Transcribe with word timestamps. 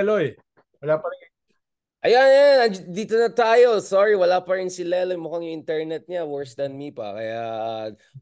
Eloy. 0.00 0.32
Wala 0.80 0.96
pa 0.96 1.06
rin. 1.12 1.20
Ayan, 2.02 2.26
ayan, 2.26 2.70
dito 2.90 3.14
na 3.14 3.30
tayo. 3.30 3.78
Sorry, 3.78 4.18
wala 4.18 4.42
pa 4.42 4.58
rin 4.58 4.66
si 4.72 4.82
Lelo. 4.82 5.14
Mukhang 5.20 5.46
yung 5.46 5.62
internet 5.62 6.08
niya 6.10 6.26
worse 6.26 6.58
than 6.58 6.74
me 6.74 6.90
pa. 6.90 7.14
Kaya 7.14 7.42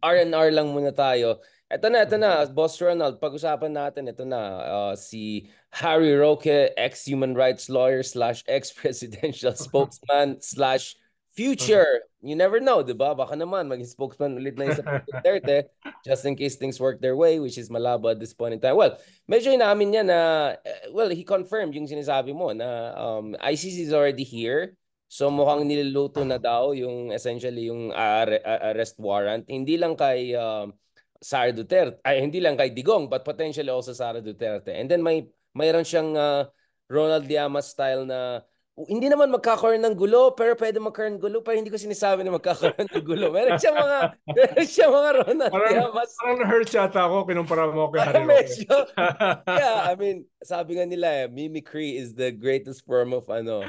R&R 0.04 0.48
lang 0.53 0.69
muna 0.69 0.93
tayo. 0.93 1.41
Ito 1.71 1.87
na, 1.88 2.03
ito 2.03 2.19
na, 2.19 2.45
Boss 2.51 2.77
Ronald, 2.83 3.22
pag-usapan 3.22 3.71
natin, 3.71 4.11
ito 4.11 4.27
na, 4.27 4.41
uh, 4.67 4.95
si 4.98 5.46
Harry 5.71 6.12
Roque, 6.19 6.75
ex-human 6.75 7.33
rights 7.38 7.71
lawyer 7.71 8.02
slash 8.02 8.43
ex-presidential 8.50 9.55
spokesman 9.64 10.43
slash 10.43 10.98
future. 11.33 12.03
You 12.21 12.37
never 12.37 12.61
know, 12.61 12.85
di 12.85 12.93
ba? 12.93 13.17
Baka 13.17 13.33
naman 13.33 13.71
maging 13.71 13.89
spokesman 13.89 14.37
ulit 14.37 14.61
na 14.61 14.69
isa 14.69 14.85
Duterte 15.09 15.73
just 16.05 16.27
in 16.29 16.37
case 16.37 16.61
things 16.61 16.77
work 16.77 17.01
their 17.01 17.17
way, 17.17 17.41
which 17.41 17.57
is 17.57 17.73
malabo 17.73 18.12
at 18.12 18.21
this 18.21 18.37
point 18.37 18.53
in 18.55 18.61
time. 18.61 18.77
Well, 18.77 19.01
medyo 19.25 19.48
inamin 19.55 19.89
niya 19.95 20.05
na, 20.05 20.21
eh, 20.61 20.93
well, 20.93 21.09
he 21.09 21.25
confirmed 21.25 21.73
yung 21.73 21.89
sinasabi 21.89 22.37
mo 22.37 22.53
na 22.53 22.93
um, 22.93 23.33
ICC 23.41 23.88
is 23.88 23.95
already 23.97 24.27
here. 24.27 24.77
So 25.11 25.27
mukhang 25.27 25.66
niluluto 25.66 26.23
na 26.23 26.38
daw 26.38 26.71
yung 26.71 27.11
essentially 27.11 27.66
yung 27.66 27.91
arrest 27.91 28.95
warrant. 29.02 29.43
Hindi 29.51 29.74
lang 29.74 29.99
kay 29.99 30.38
um, 30.38 30.71
Sara 31.19 31.51
Duterte, 31.51 31.99
ay 32.07 32.23
hindi 32.23 32.38
lang 32.38 32.55
kay 32.55 32.71
Digong, 32.71 33.10
but 33.10 33.27
potentially 33.27 33.69
also 33.69 33.91
Sara 33.91 34.23
Duterte. 34.23 34.71
And 34.71 34.87
then 34.87 35.02
may 35.02 35.27
mayroon 35.52 35.83
siyang 35.83 36.15
uh, 36.15 36.47
Ronald 36.87 37.27
Llamas 37.27 37.74
style 37.74 38.07
na 38.07 38.47
hindi 38.87 39.11
naman 39.11 39.34
magkakaroon 39.34 39.83
ng 39.83 39.97
gulo, 39.98 40.33
pero 40.33 40.55
pwede 40.55 40.79
magkaroon 40.79 41.19
ng 41.19 41.23
gulo, 41.23 41.38
pero 41.43 41.59
hindi 41.59 41.69
ko 41.69 41.77
sinasabi 41.77 42.23
na 42.23 42.33
magkakaroon 42.33 42.87
ng 42.87 43.05
gulo. 43.05 43.29
Meron 43.34 43.59
siya 43.62 43.73
mga, 43.75 43.98
meron 44.30 44.69
siya 44.69 44.87
mga 44.88 45.11
Ronald 45.21 45.52
parang, 45.52 45.75
Llamas. 45.77 46.11
Parang 46.16 46.38
na-hurt 46.41 46.71
yata 46.71 47.01
ako, 47.05 47.16
kinumpara 47.27 47.69
mo 47.69 47.91
kay 47.91 48.01
Harry 48.07 48.24
Medyo, 48.24 48.73
yeah, 49.61 49.91
I 49.91 49.95
mean, 49.98 50.24
sabi 50.41 50.79
nga 50.79 50.87
nila, 50.87 51.09
eh, 51.12 51.27
mimicry 51.27 51.98
is 51.98 52.15
the 52.15 52.33
greatest 52.33 52.87
form 52.87 53.12
of 53.12 53.29
ano. 53.29 53.66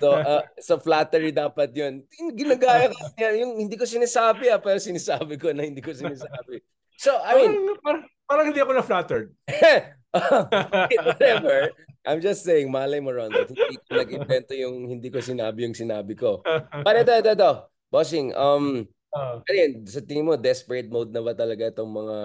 So, 0.00 0.16
uh, 0.16 0.46
so 0.66 0.80
flattery 0.80 1.34
dapat 1.34 1.74
yun. 1.76 2.06
Ginagaya 2.32 2.88
ko 2.94 3.00
yung 3.34 3.58
hindi 3.58 3.74
ko 3.74 3.84
sinasabi, 3.84 4.48
ah, 4.48 4.62
pero 4.62 4.80
sinasabi 4.80 5.36
ko 5.36 5.52
na 5.52 5.66
hindi 5.66 5.82
ko 5.84 5.92
sinasabi. 5.92 6.62
So, 6.96 7.12
I 7.20 7.42
mean, 7.42 7.52
parang, 7.52 7.80
parang, 7.82 8.02
parang 8.24 8.46
hindi 8.54 8.60
ako 8.62 8.72
na-flattered. 8.78 9.28
whatever. 11.02 11.74
I'm 12.04 12.20
just 12.20 12.44
saying, 12.44 12.68
malay 12.68 13.00
mo, 13.00 13.16
Ronald, 13.16 13.48
hindi 13.48 13.80
ko 13.80 13.90
nag-invento 13.96 14.52
yung 14.52 14.92
hindi 14.92 15.08
ko 15.08 15.24
sinabi 15.24 15.64
yung 15.64 15.76
sinabi 15.76 16.12
ko. 16.12 16.44
Pero 16.84 16.96
ito, 17.00 17.12
ito, 17.16 17.30
ito. 17.32 17.52
Bossing, 17.88 18.36
um, 18.36 18.84
uh, 19.16 19.40
ano 19.40 19.56
yun, 19.56 19.88
sa 19.88 20.04
tingin 20.04 20.28
mo, 20.28 20.36
desperate 20.36 20.92
mode 20.92 21.14
na 21.14 21.24
ba 21.24 21.32
talaga 21.32 21.72
itong 21.72 21.88
mga 21.88 22.18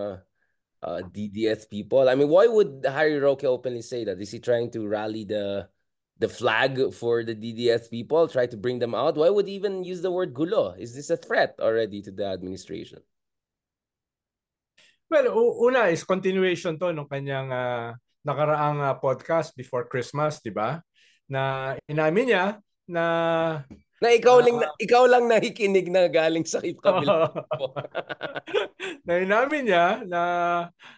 uh, 0.83 1.00
DDS 1.07 1.72
people? 1.72 2.09
I 2.09 2.16
mean, 2.16 2.27
why 2.27 2.47
would 2.47 2.83
Harry 2.83 3.16
Roque 3.16 3.47
openly 3.47 3.81
say 3.81 4.03
that? 4.03 4.19
Is 4.19 4.35
he 4.35 4.44
trying 4.44 4.72
to 4.75 4.83
rally 4.83 5.23
the 5.23 5.72
the 6.19 6.27
flag 6.27 6.75
for 6.91 7.23
the 7.23 7.31
DDS 7.31 7.88
people, 7.88 8.27
try 8.27 8.44
to 8.45 8.59
bring 8.59 8.80
them 8.83 8.91
out? 8.91 9.16
Why 9.16 9.31
would 9.31 9.47
he 9.47 9.55
even 9.55 9.88
use 9.88 10.03
the 10.03 10.11
word 10.11 10.35
gulo? 10.35 10.75
Is 10.75 10.91
this 10.91 11.09
a 11.09 11.16
threat 11.16 11.55
already 11.63 12.03
to 12.03 12.11
the 12.11 12.27
administration? 12.27 13.00
Well, 15.09 15.31
una 15.63 15.89
is 15.89 16.03
continuation 16.03 16.77
to 16.77 16.91
nung 16.94 17.07
kanyang 17.07 17.50
uh, 17.50 17.97
nakaraang 18.23 18.80
uh, 18.84 18.95
podcast 19.00 19.56
before 19.56 19.88
Christmas, 19.88 20.44
'di 20.44 20.52
ba? 20.52 20.80
Na 21.30 21.73
inamin 21.88 22.25
niya 22.30 22.45
na 22.89 23.03
na 24.00 24.09
ikaw 24.16 24.39
uh, 24.39 24.44
lang 24.44 24.58
na, 24.64 24.67
ikaw 24.80 25.03
lang 25.06 25.25
nakikinig 25.28 25.92
na 25.92 26.08
galing 26.08 26.47
sa 26.47 26.64
kabila. 26.64 27.28
na 29.08 29.14
inamin 29.20 29.64
niya 29.67 29.86
na 30.08 30.22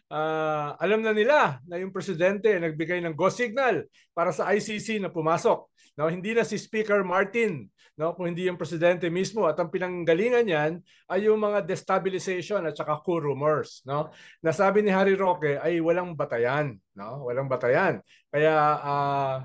uh, 0.05 0.67
alam 0.77 1.01
na 1.01 1.09
nila 1.09 1.57
na 1.65 1.81
yung 1.81 1.89
presidente 1.89 2.53
nagbigay 2.53 3.01
ng 3.01 3.17
go 3.17 3.27
signal 3.33 3.89
para 4.13 4.29
sa 4.29 4.53
ICC 4.53 5.01
na 5.01 5.09
pumasok. 5.09 5.65
No, 5.97 6.07
hindi 6.07 6.31
na 6.31 6.45
si 6.45 6.55
Speaker 6.55 7.03
Martin, 7.03 7.67
no, 8.01 8.17
kung 8.17 8.33
hindi 8.33 8.49
yung 8.49 8.57
presidente 8.57 9.05
mismo 9.13 9.45
at 9.45 9.53
ang 9.61 9.69
pinanggalingan 9.69 10.41
niyan 10.41 10.73
ay 11.13 11.29
yung 11.29 11.37
mga 11.37 11.61
destabilization 11.61 12.65
at 12.65 12.73
saka 12.73 12.97
coup 13.05 13.21
rumors, 13.21 13.85
no. 13.85 14.09
Nasabi 14.41 14.81
ni 14.81 14.89
Harry 14.89 15.13
Roque 15.13 15.61
ay 15.61 15.77
walang 15.77 16.17
batayan, 16.17 16.81
no? 16.97 17.29
Walang 17.29 17.45
batayan. 17.45 18.01
Kaya 18.33 18.57
uh, 18.81 19.35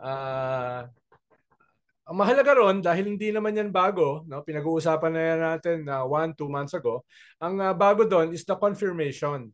uh, 0.00 0.80
mahalaga 2.16 2.56
ron 2.56 2.80
dahil 2.80 3.12
hindi 3.12 3.28
naman 3.28 3.52
yan 3.60 3.68
bago, 3.68 4.24
no? 4.24 4.40
Pinag-uusapan 4.40 5.12
na 5.12 5.22
yan 5.28 5.40
natin 5.44 5.76
na 5.84 6.00
uh, 6.00 6.08
one, 6.08 6.32
two 6.32 6.48
months 6.48 6.72
ago. 6.72 7.04
Ang 7.44 7.60
uh, 7.60 7.76
bago 7.76 8.08
doon 8.08 8.32
is 8.32 8.48
the 8.48 8.56
confirmation 8.56 9.52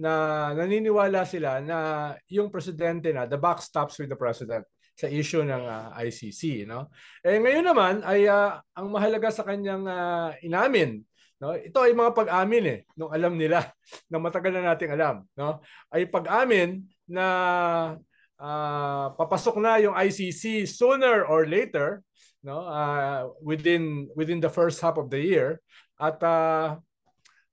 na 0.00 0.56
naniniwala 0.56 1.28
sila 1.28 1.60
na 1.60 1.76
yung 2.32 2.48
presidente 2.48 3.12
na 3.12 3.28
the 3.28 3.36
buck 3.36 3.60
stops 3.60 4.00
with 4.00 4.08
the 4.08 4.16
president 4.16 4.64
sa 5.00 5.08
issue 5.08 5.40
ng 5.40 5.64
uh, 5.64 5.96
ah, 5.96 6.04
ICC 6.04 6.68
no? 6.68 6.92
Eh 7.24 7.40
ngayon 7.40 7.64
naman 7.64 7.94
ay 8.04 8.28
uh, 8.28 8.60
ang 8.76 8.92
mahalaga 8.92 9.32
sa 9.32 9.48
kanyang 9.48 9.88
uh, 9.88 10.36
inamin 10.44 11.00
no? 11.40 11.56
Ito 11.56 11.88
ay 11.88 11.96
mga 11.96 12.12
pag-amin 12.12 12.64
eh 12.68 12.78
nung 12.92 13.08
alam 13.08 13.32
nila 13.40 13.64
na 14.12 14.20
matagal 14.20 14.52
na 14.52 14.76
nating 14.76 14.92
alam 14.92 15.24
no? 15.40 15.64
Ay 15.88 16.04
pag-amin 16.04 16.84
na 17.08 17.26
uh, 18.36 19.06
papasok 19.16 19.56
na 19.56 19.80
yung 19.80 19.96
ICC 19.96 20.68
sooner 20.68 21.24
or 21.24 21.48
later 21.48 22.04
no? 22.44 22.68
Uh, 22.68 23.32
within 23.40 24.04
within 24.12 24.36
the 24.44 24.52
first 24.52 24.84
half 24.84 25.00
of 25.00 25.08
the 25.08 25.20
year. 25.20 25.64
At 25.96 26.20
uh, 26.20 26.76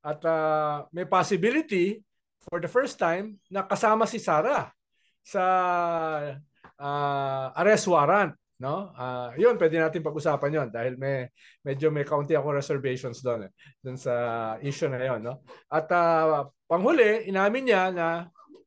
at 0.04 0.20
uh, 0.24 0.88
may 0.92 1.08
possibility 1.08 2.04
for 2.48 2.60
the 2.60 2.72
first 2.72 3.00
time 3.00 3.40
na 3.52 3.64
kasama 3.64 4.04
si 4.08 4.20
Sara 4.20 4.72
sa 5.24 5.44
uh, 6.82 7.54
arrest 7.58 7.90
warrant 7.90 8.34
no? 8.58 8.90
Uh, 8.98 9.30
yun 9.38 9.54
pwede 9.58 9.78
natin 9.78 10.02
pag-usapan 10.02 10.52
yon 10.54 10.70
dahil 10.74 10.98
may 10.98 11.30
medyo 11.62 11.94
may 11.94 12.02
kaunti 12.02 12.34
ako 12.34 12.58
reservations 12.58 13.22
doon 13.22 13.50
eh, 13.50 13.52
doon 13.86 13.98
sa 13.98 14.14
issue 14.66 14.90
na 14.90 14.98
yon 14.98 15.22
no? 15.22 15.46
At 15.70 15.86
uh, 15.94 16.50
panghuli 16.66 17.30
inamin 17.30 17.64
niya 17.70 17.94
na 17.94 18.08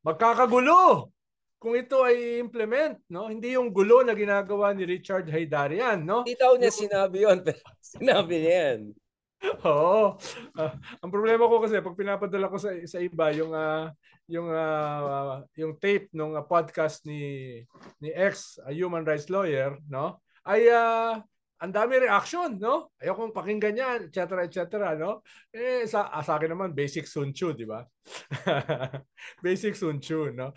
magkakagulo 0.07 1.11
kung 1.61 1.75
ito 1.77 2.07
ay 2.07 2.39
implement 2.39 3.03
no? 3.11 3.29
Hindi 3.29 3.59
yung 3.59 3.75
gulo 3.75 4.07
na 4.07 4.15
ginagawa 4.15 4.73
ni 4.73 4.87
Richard 4.87 5.27
Haydarian 5.27 6.07
no? 6.07 6.23
Hindi 6.23 6.39
daw 6.39 6.55
niya 6.55 6.71
sinabi 6.71 7.27
yon 7.27 7.43
pero 7.47 7.63
sinabi 7.83 8.35
niya 8.47 8.55
yan 8.55 8.81
Oo. 9.65 10.21
Uh, 10.53 10.75
ang 11.01 11.11
problema 11.11 11.49
ko 11.49 11.65
kasi 11.65 11.81
pag 11.81 11.97
pinapadala 11.97 12.53
ko 12.53 12.61
sa 12.61 12.77
sa 12.85 13.01
iba 13.01 13.33
yung 13.33 13.53
uh, 13.57 13.89
yung 14.29 14.49
uh, 14.53 15.41
yung 15.57 15.73
tape 15.81 16.13
ng 16.13 16.37
podcast 16.45 17.09
ni 17.09 17.65
ni 17.99 18.13
ex 18.13 18.61
uh, 18.61 18.73
human 18.73 19.03
rights 19.03 19.33
lawyer, 19.33 19.81
no? 19.89 20.21
Ay 20.45 20.69
uh, 20.69 21.21
ang 21.61 21.73
dami 21.77 22.01
reaction, 22.01 22.57
no? 22.57 22.89
Ayoko 22.97 23.29
kong 23.29 23.37
pakinggan 23.37 23.77
yan, 23.77 23.99
etc. 24.09 24.49
etc. 24.49 24.97
no? 24.97 25.21
Eh 25.53 25.85
sa, 25.85 26.09
ah, 26.09 26.25
sa 26.25 26.41
akin 26.41 26.57
naman 26.57 26.73
basic 26.73 27.05
Sun 27.05 27.37
Tzu, 27.37 27.53
di 27.53 27.69
ba? 27.69 27.85
basic 29.45 29.77
Sun 29.77 30.01
Tzu, 30.01 30.33
no? 30.33 30.57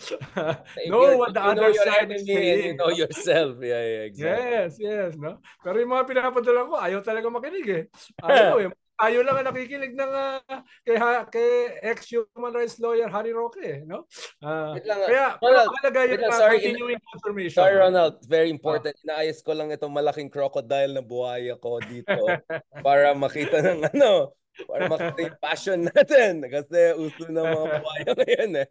know 0.88 1.20
what 1.20 1.36
the 1.36 1.44
other 1.44 1.76
side 1.76 2.08
is 2.08 2.24
saying. 2.24 2.72
You 2.72 2.76
know 2.80 2.92
yourself. 2.96 3.60
Yeah, 3.60 3.84
yeah, 3.84 4.04
exactly. 4.08 4.48
Yes, 4.48 4.72
yes, 4.80 5.12
no? 5.20 5.44
Pero 5.60 5.76
yung 5.84 5.92
mga 5.92 6.08
pinapadala 6.08 6.72
ko, 6.72 6.76
ayaw 6.80 7.00
talaga 7.04 7.28
makinig 7.28 7.68
eh. 7.68 7.84
Ayaw 8.24 8.64
eh 8.64 8.83
tayo 9.04 9.20
lang 9.28 9.36
ang 9.36 9.48
nakikinig 9.52 9.94
ng 10.00 10.12
uh, 10.16 10.40
kay, 10.88 10.96
kay 11.28 11.52
ex-human 11.92 12.56
rights 12.56 12.80
lawyer 12.80 13.12
Harry 13.12 13.36
Roque, 13.36 13.84
no? 13.84 14.08
Uh, 14.40 14.80
lang, 14.80 15.00
kaya, 15.04 15.36
Ronald, 15.44 15.70
mahalaga 15.76 16.00
yung 16.08 16.22
lang, 16.24 16.32
sorry, 16.32 16.58
continuing 16.64 16.96
in, 16.96 17.08
confirmation. 17.12 17.60
Sorry, 17.60 17.76
Ronald. 17.76 18.16
Very 18.24 18.48
important. 18.48 18.96
Uh, 18.96 19.04
Inaayos 19.04 19.44
ko 19.44 19.52
lang 19.52 19.76
itong 19.76 19.92
malaking 19.92 20.32
crocodile 20.32 20.96
na 20.96 21.04
buhaya 21.04 21.60
ko 21.60 21.84
dito 21.84 22.16
para 22.88 23.12
makita 23.12 23.60
ng 23.60 23.92
ano, 23.92 24.32
para 24.70 24.86
makita 24.86 25.20
yung 25.26 25.40
passion 25.42 25.80
natin. 25.90 26.46
Kasi 26.46 26.94
uso 26.98 27.26
ng 27.30 27.42
mga 27.42 27.66
buhaya 27.84 28.12
ngayon. 28.14 28.52
Eh. 28.62 28.68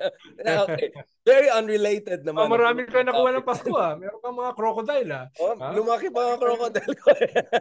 okay. 0.66 0.88
Very 1.22 1.48
unrelated 1.50 2.26
naman. 2.26 2.46
Oh, 2.46 2.50
marami 2.50 2.82
ka 2.86 3.02
nakuha 3.06 3.30
ng 3.34 3.46
Pasko 3.46 3.70
ah. 3.78 3.94
Meron 3.94 4.18
kang 4.18 4.38
mga 4.38 4.52
crocodile 4.58 5.10
ah. 5.14 5.24
Oh, 5.38 5.54
ha? 5.54 5.70
Lumaki 5.70 6.10
pa 6.10 6.34
ang 6.34 6.40
crocodile 6.42 6.94
ko. 6.98 7.08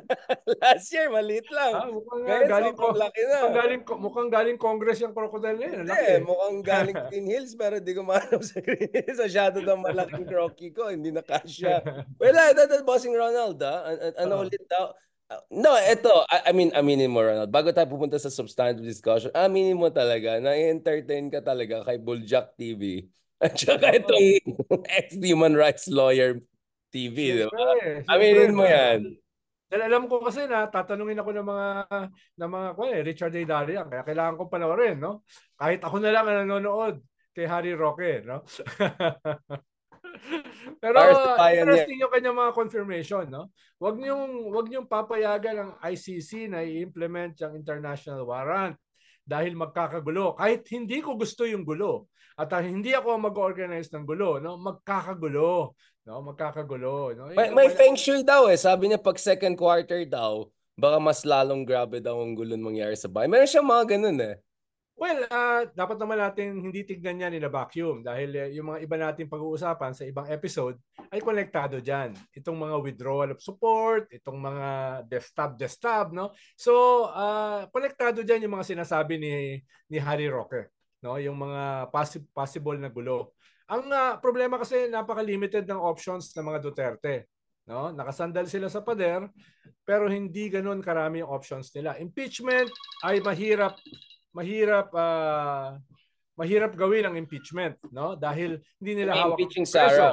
Last 0.62 0.90
year, 0.90 1.14
maliit 1.14 1.46
lang. 1.54 1.74
Ah, 1.78 1.90
mukhang 1.90 2.22
Ngayon, 2.26 2.50
galing, 2.50 2.76
ko, 2.78 2.86
laki 2.94 3.22
na. 3.26 3.38
Mukhang 3.38 3.58
galing, 3.62 3.82
mukhang 3.86 4.32
galing 4.34 4.58
Congress 4.58 5.00
yung 5.02 5.14
crocodile 5.14 5.58
na 5.58 5.66
yun. 5.66 5.86
Hindi, 5.86 6.14
mukhang 6.26 6.60
galing 6.66 6.98
Green 7.10 7.28
Hills 7.30 7.54
pero 7.54 7.78
di 7.78 7.94
ko 7.94 8.02
mahanap 8.02 8.42
sa 8.42 8.58
Green 8.62 8.90
Hills. 8.90 9.18
Sa 9.18 9.28
shadow 9.30 9.62
ng 9.62 9.82
malaking 9.82 10.26
crocky 10.26 10.74
ko. 10.74 10.90
Hindi 10.90 11.14
na 11.14 11.22
kasya. 11.22 11.86
Well, 12.18 12.34
that, 12.34 12.58
that, 12.58 12.82
bossing 12.82 13.14
Ronald 13.14 13.62
ah. 13.62 13.94
Ano 14.18 14.42
uh, 14.42 14.46
ulit 14.46 14.66
daw? 14.66 14.94
No, 15.52 15.76
eto, 15.80 16.28
I, 16.28 16.50
I 16.50 16.52
mean, 16.52 16.76
aminin 16.76 17.12
mo, 17.12 17.24
Ronald. 17.24 17.52
Bago 17.52 17.72
tayo 17.72 17.88
pupunta 17.88 18.20
sa 18.20 18.28
substantive 18.28 18.84
discussion, 18.84 19.32
aminin 19.32 19.80
mo 19.80 19.88
talaga 19.88 20.44
na 20.44 20.56
entertain 20.56 21.32
ka 21.32 21.40
talaga 21.40 21.88
kay 21.88 21.96
Buljak 22.00 22.56
TV. 22.60 23.08
At 23.44 23.56
saka 23.58 23.96
itong 23.96 24.44
ex-human 24.86 25.56
rights 25.56 25.88
lawyer 25.88 26.38
TV, 26.92 27.42
di 27.42 27.46
ba? 27.48 27.58
Aminin 28.12 28.54
mo 28.54 28.68
yan. 28.68 29.18
Dahil 29.72 29.88
alam 29.88 30.12
ko 30.12 30.20
kasi 30.20 30.52
na 30.52 30.68
tatanungin 30.68 31.24
ako 31.24 31.32
ng 31.32 31.48
mga 31.48 31.68
ng 32.36 32.52
mga 32.52 32.70
ko 32.76 32.82
eh, 32.92 33.00
Richard 33.08 33.34
A. 33.40 33.42
Darian, 33.48 33.88
kaya 33.88 34.04
kailangan 34.04 34.36
ko 34.36 34.52
panoorin, 34.52 35.00
no? 35.00 35.24
Kahit 35.56 35.80
ako 35.80 36.04
na 36.04 36.12
lang 36.12 36.28
ang 36.28 36.44
nanonood 36.44 37.00
kay 37.32 37.48
Harry 37.48 37.72
Roque, 37.72 38.20
no? 38.28 38.44
Pero 40.84 40.98
interesting 41.50 42.02
yung 42.02 42.14
kanyang 42.14 42.38
mga 42.38 42.54
confirmation, 42.58 43.26
no? 43.30 43.54
Wag 43.78 43.98
niyong 43.98 44.50
wag 44.50 44.68
niyong 44.68 44.90
papayagan 44.90 45.58
ang 45.58 45.72
ICC 45.82 46.50
na 46.50 46.66
i-implement 46.66 47.38
yung 47.42 47.54
international 47.58 48.26
warrant 48.26 48.78
dahil 49.22 49.54
magkakagulo. 49.54 50.36
Kahit 50.38 50.66
hindi 50.74 51.00
ko 51.00 51.16
gusto 51.16 51.46
yung 51.46 51.62
gulo 51.62 52.10
at 52.36 52.50
uh, 52.52 52.64
hindi 52.64 52.96
ako 52.98 53.22
mag-organize 53.22 53.94
ng 53.94 54.06
gulo, 54.08 54.42
no? 54.42 54.58
Magkakagulo, 54.58 55.78
no? 56.08 56.16
Magkakagulo, 56.26 57.14
no? 57.14 57.24
May, 57.38 57.54
may 57.54 57.70
feng 57.70 57.94
shui 57.94 58.26
daw 58.26 58.50
eh. 58.50 58.58
Sabi 58.58 58.90
niya 58.90 59.00
pag 59.00 59.22
second 59.22 59.54
quarter 59.54 60.02
daw, 60.10 60.50
baka 60.74 60.98
mas 60.98 61.22
lalong 61.22 61.62
grabe 61.62 62.02
daw 62.02 62.18
ang 62.18 62.34
gulon 62.34 62.64
mangyari 62.64 62.98
sa 62.98 63.12
bahay. 63.12 63.30
Meron 63.30 63.50
siyang 63.50 63.70
mga 63.70 63.86
ganun 63.98 64.18
eh. 64.18 64.36
Well, 64.94 65.26
uh, 65.34 65.66
dapat 65.74 65.98
naman 65.98 66.22
natin 66.22 66.62
hindi 66.62 66.86
tignan 66.86 67.26
yan 67.26 67.34
in 67.34 67.48
a 67.48 67.52
vacuum 67.52 68.06
dahil 68.06 68.30
uh, 68.38 68.50
yung 68.54 68.68
mga 68.70 68.80
iba 68.86 68.96
nating 69.02 69.32
pag-uusapan 69.34 69.98
sa 69.98 70.06
ibang 70.06 70.30
episode 70.30 70.78
ay 71.10 71.18
konektado 71.26 71.82
dyan. 71.82 72.14
Itong 72.38 72.54
mga 72.54 72.76
withdrawal 72.78 73.34
of 73.34 73.42
support, 73.42 74.06
itong 74.14 74.38
mga 74.38 74.68
desktop, 75.10 75.58
desktop, 75.58 76.14
no? 76.14 76.38
So, 76.54 77.06
uh, 77.10 77.66
konektado 77.74 78.22
dyan 78.22 78.46
yung 78.46 78.62
mga 78.62 78.78
sinasabi 78.78 79.18
ni, 79.18 79.34
ni 79.90 79.98
Harry 79.98 80.30
Roque, 80.30 80.70
no? 81.02 81.18
Yung 81.18 81.40
mga 81.40 81.90
possi- 81.90 82.30
possible 82.30 82.78
na 82.78 82.94
gulo. 82.94 83.34
Ang 83.72 83.90
uh, 83.90 84.20
problema 84.22 84.62
kasi 84.62 84.86
napaka-limited 84.86 85.66
ng 85.66 85.82
options 85.82 86.30
ng 86.36 86.46
mga 86.46 86.60
Duterte. 86.62 87.32
No? 87.70 87.94
Nakasandal 87.94 88.50
sila 88.50 88.68
sa 88.68 88.84
pader 88.84 89.30
pero 89.86 90.10
hindi 90.10 90.50
ganoon 90.52 90.84
karami 90.84 91.24
yung 91.24 91.32
options 91.32 91.72
nila. 91.72 91.96
Impeachment 92.02 92.68
ay 93.06 93.24
mahirap 93.24 93.80
mahirap 94.32 94.90
uh, 94.96 95.76
mahirap 96.40 96.74
gawin 96.74 97.06
ang 97.06 97.16
impeachment, 97.20 97.78
no? 97.92 98.16
Dahil 98.16 98.58
hindi 98.82 99.04
nila 99.04 99.14
hawak 99.14 99.38
ang 99.38 99.52
Kongreso. 99.52 100.08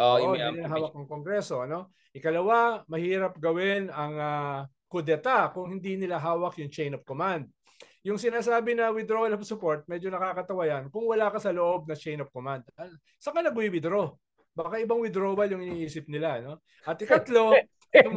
Oh, 0.00 0.16
Oo, 0.16 0.16
hindi 0.34 0.40
nila 0.58 0.70
hawak 0.72 0.92
ang 0.96 1.06
Kongreso, 1.06 1.56
no? 1.68 1.94
Ikalawa, 2.10 2.82
mahirap 2.90 3.38
gawin 3.38 3.86
ang 3.92 4.14
uh, 4.18 4.58
kudeta 4.90 5.54
kung 5.54 5.70
hindi 5.70 5.94
nila 5.94 6.18
hawak 6.18 6.58
yung 6.58 6.72
chain 6.72 6.98
of 6.98 7.06
command. 7.06 7.46
Yung 8.02 8.16
sinasabi 8.16 8.74
na 8.74 8.90
withdrawal 8.90 9.30
of 9.30 9.44
support, 9.44 9.84
medyo 9.84 10.08
nakakatawa 10.08 10.64
yan 10.64 10.88
kung 10.88 11.04
wala 11.04 11.28
ka 11.28 11.38
sa 11.38 11.52
loob 11.52 11.84
na 11.86 11.94
chain 11.94 12.18
of 12.24 12.32
command. 12.32 12.64
Saan 13.20 13.36
ka 13.36 13.44
nag-withdraw? 13.44 14.08
Baka 14.56 14.82
ibang 14.82 14.98
withdrawal 15.04 15.46
yung 15.46 15.62
iniisip 15.62 16.08
nila, 16.10 16.42
no? 16.42 16.64
At 16.82 16.98
ikatlo, 16.98 17.54
yung... 17.94 18.16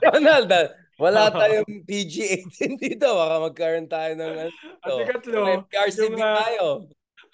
Donald, 0.00 0.48
wala 0.98 1.30
tayong 1.30 1.86
PG-18 1.86 2.78
dito. 2.84 3.08
Baka 3.10 3.36
magkaroon 3.50 3.88
tayo 3.90 4.12
ng 4.14 4.34
ano. 4.46 4.52
At 4.82 4.90
ikatlo, 5.02 5.40
yung, 5.42 6.16
uh, 6.18 6.36
tayo. 6.38 6.66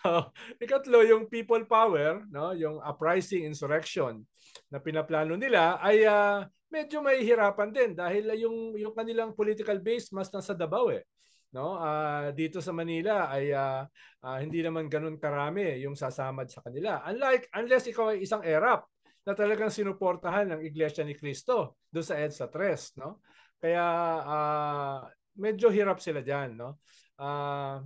Uh, 0.00 0.24
ikatlo, 0.56 0.98
yung 1.04 1.28
people 1.28 1.60
power, 1.68 2.24
no, 2.32 2.56
yung 2.56 2.80
uprising 2.80 3.44
insurrection 3.44 4.24
na 4.72 4.80
pinaplano 4.80 5.36
nila 5.36 5.76
ay 5.82 6.06
uh, 6.08 6.46
medyo 6.70 7.02
may 7.02 7.20
hirapan 7.20 7.70
din 7.74 7.90
dahil 7.92 8.30
yung 8.38 8.78
yung 8.78 8.94
kanilang 8.94 9.34
political 9.34 9.76
base 9.82 10.14
mas 10.14 10.30
nasa 10.30 10.54
Davao 10.54 10.88
eh. 10.94 11.04
No? 11.50 11.74
Uh, 11.82 12.30
dito 12.30 12.62
sa 12.62 12.70
Manila 12.70 13.26
ay 13.26 13.50
uh, 13.50 13.82
uh, 14.22 14.38
hindi 14.38 14.62
naman 14.62 14.86
ganun 14.86 15.18
karami 15.18 15.82
yung 15.82 15.98
sasamad 15.98 16.46
sa 16.46 16.62
kanila. 16.62 17.02
Unlike 17.10 17.50
unless 17.58 17.90
ikaw 17.90 18.14
ay 18.14 18.22
isang 18.22 18.46
erap 18.46 18.86
na 19.26 19.34
talagang 19.34 19.68
sinuportahan 19.68 20.54
ng 20.54 20.60
Iglesia 20.62 21.02
ni 21.02 21.18
Cristo 21.18 21.82
do 21.90 22.00
sa 22.00 22.16
EDSA 22.16 22.48
3, 22.48 23.02
no? 23.02 23.20
Kaya 23.60 23.86
uh, 24.24 24.98
medyo 25.36 25.68
hirap 25.68 26.00
sila 26.00 26.24
diyan, 26.24 26.56
no? 26.56 26.80
Uh, 27.20 27.84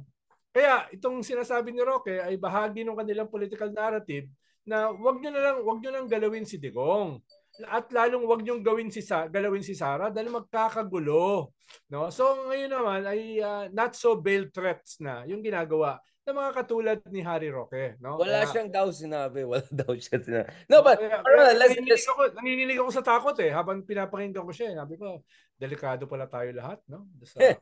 kaya 0.54 0.86
itong 0.94 1.26
sinasabi 1.26 1.74
ni 1.74 1.82
Roque 1.82 2.22
ay 2.22 2.38
bahagi 2.38 2.86
ng 2.86 2.94
kanilang 2.94 3.26
political 3.26 3.74
narrative 3.74 4.30
na 4.62 4.94
wag 4.94 5.18
niyo 5.18 5.34
na 5.34 5.42
lang 5.42 5.56
wag 5.66 5.82
niyo 5.82 5.90
nang 5.90 6.06
galawin 6.06 6.46
si 6.46 6.62
Digong. 6.62 7.18
At 7.66 7.90
lalong 7.90 8.26
wag 8.26 8.42
niyo 8.42 8.58
gawin 8.62 8.90
si 8.90 9.02
Sa 9.02 9.30
galawin 9.30 9.62
si 9.62 9.74
Sara 9.78 10.10
dahil 10.10 10.30
magkakagulo, 10.30 11.54
no? 11.90 12.02
So 12.10 12.50
ngayon 12.50 12.70
naman 12.70 13.02
ay 13.06 13.42
uh, 13.42 13.66
not 13.74 13.98
so 13.98 14.18
veiled 14.18 14.54
threats 14.54 15.02
na 15.02 15.26
yung 15.26 15.42
ginagawa 15.42 15.98
na 16.24 16.32
mga 16.32 16.52
katulad 16.56 16.98
ni 17.12 17.20
Harry 17.20 17.52
Roque. 17.52 18.00
No? 18.00 18.16
Wala 18.16 18.44
kaya, 18.44 18.48
siyang 18.48 18.72
daw 18.72 18.88
sinabi. 18.88 19.44
Wala 19.50 19.68
daw 19.68 19.92
siya 19.92 20.16
sinabi. 20.24 20.48
No, 20.72 20.80
but 20.80 20.96
kaya, 20.96 21.20
kaya, 21.20 21.52
nanininig, 21.52 22.00
ako, 22.00 22.22
nanininig 22.40 22.78
ako 22.80 22.90
sa 22.96 23.04
takot 23.04 23.36
eh. 23.44 23.52
Habang 23.52 23.84
pinapakinggan 23.84 24.40
ko 24.40 24.52
siya. 24.52 24.72
Eh. 24.72 24.76
Sabi 24.80 24.96
ko, 24.96 25.20
delikado 25.60 26.08
pala 26.08 26.24
tayo 26.24 26.48
lahat. 26.56 26.80
No? 26.88 27.04
Sa 27.28 27.36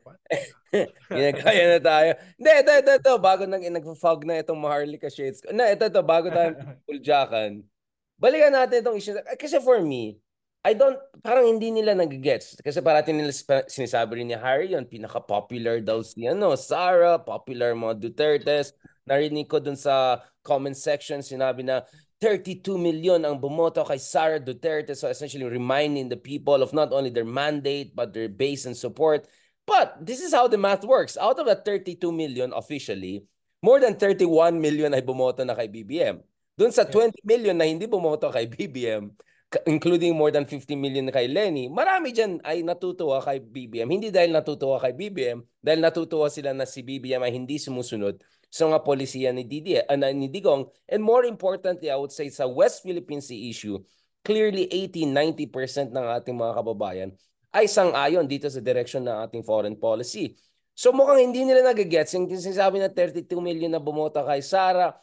Ginagaya 1.11 1.65
na 1.75 1.81
tayo. 1.83 2.11
Hindi, 2.39 2.51
ito, 2.55 2.73
ito, 2.79 2.93
ito. 3.03 3.13
Bago 3.19 3.43
nang 3.51 3.67
nag-fog 3.67 4.23
na 4.23 4.39
itong 4.39 4.63
Maharlika 4.63 5.11
Shades. 5.11 5.43
Na, 5.51 5.75
ito, 5.75 5.91
ito. 5.91 6.01
Bago 6.07 6.31
tayo 6.31 6.55
puljakan. 6.87 7.67
Balikan 8.15 8.55
natin 8.55 8.79
itong 8.79 8.99
issue. 9.03 9.19
Kasi 9.35 9.59
for 9.59 9.83
me, 9.83 10.23
I 10.63 10.79
don't, 10.79 10.95
parang 11.27 11.59
hindi 11.59 11.75
nila 11.75 11.99
nag-gets. 11.99 12.63
Kasi 12.63 12.79
parating 12.79 13.19
nila 13.19 13.35
sinasabi 13.67 14.23
rin 14.23 14.31
ni 14.31 14.39
Harry 14.39 14.71
yun, 14.71 14.87
pinaka-popular 14.87 15.83
daw 15.83 16.07
si 16.07 16.23
ano, 16.31 16.55
Sarah, 16.55 17.19
popular 17.19 17.75
mga 17.75 17.99
Dutertes. 17.99 18.71
Narinig 19.03 19.51
ko 19.51 19.59
dun 19.59 19.75
sa 19.75 20.23
comment 20.47 20.79
section, 20.79 21.19
sinabi 21.19 21.67
na 21.67 21.83
32 22.23 22.79
million 22.79 23.19
ang 23.27 23.43
bumoto 23.43 23.83
kay 23.83 23.99
Sara 23.99 24.39
Duterte. 24.39 24.95
So 24.95 25.11
essentially 25.11 25.43
reminding 25.43 26.07
the 26.07 26.17
people 26.17 26.63
of 26.63 26.71
not 26.71 26.95
only 26.95 27.11
their 27.11 27.27
mandate, 27.27 27.99
but 27.99 28.15
their 28.15 28.31
base 28.31 28.63
and 28.63 28.79
support. 28.79 29.27
But 29.67 29.99
this 29.99 30.23
is 30.23 30.31
how 30.31 30.47
the 30.47 30.59
math 30.59 30.87
works. 30.87 31.19
Out 31.19 31.43
of 31.43 31.51
the 31.51 31.59
32 31.59 31.99
million 32.15 32.55
officially, 32.55 33.27
more 33.59 33.83
than 33.83 33.99
31 33.99 34.63
million 34.63 34.95
ay 34.95 35.03
bumoto 35.03 35.43
na 35.43 35.59
kay 35.59 35.67
BBM. 35.67 36.23
Doon 36.55 36.71
sa 36.71 36.87
20 36.87 37.19
million 37.27 37.59
na 37.59 37.67
hindi 37.67 37.91
bumoto 37.91 38.31
kay 38.31 38.47
BBM, 38.55 39.11
including 39.67 40.17
more 40.17 40.31
than 40.33 40.49
50 40.49 40.77
million 40.77 41.09
kay 41.13 41.29
Lenny, 41.29 41.69
marami 41.69 42.13
dyan 42.13 42.41
ay 42.45 42.65
natutuwa 42.65 43.21
kay 43.21 43.41
BBM. 43.41 43.89
Hindi 43.89 44.09
dahil 44.09 44.33
natutuwa 44.33 44.81
kay 44.81 44.97
BBM, 44.97 45.45
dahil 45.61 45.81
natutuwa 45.81 46.33
sila 46.33 46.57
na 46.57 46.65
si 46.65 46.81
BBM 46.81 47.21
ay 47.21 47.33
hindi 47.37 47.61
sumusunod 47.61 48.21
sa 48.53 48.69
mga 48.69 48.85
polisiya 48.85 49.31
ni, 49.33 49.49
Didi, 49.49 49.81
uh, 49.81 49.97
ni 50.13 50.29
Digong. 50.29 50.69
And 50.89 51.01
more 51.01 51.25
importantly, 51.25 51.89
I 51.89 51.97
would 51.97 52.13
say 52.13 52.29
sa 52.29 52.45
West 52.45 52.85
Philippine 52.85 53.25
Sea 53.25 53.49
issue, 53.49 53.81
clearly 54.23 54.69
80-90% 54.69 55.91
ng 55.91 56.07
ating 56.21 56.37
mga 56.37 56.53
kababayan 56.61 57.11
ay 57.53 57.69
sang-ayon 57.69 58.25
dito 58.25 58.49
sa 58.49 58.61
direction 58.65 59.05
ng 59.05 59.29
ating 59.29 59.45
foreign 59.45 59.77
policy. 59.77 60.37
So 60.73 60.89
mukhang 60.93 61.21
hindi 61.21 61.45
nila 61.45 61.69
nagigets 61.69 62.17
yung 62.17 62.25
sinasabi 62.29 62.81
na 62.81 62.89
32 62.89 63.29
million 63.45 63.69
na 63.69 63.83
bumoto 63.83 64.25
kay 64.25 64.41
Sara, 64.41 64.97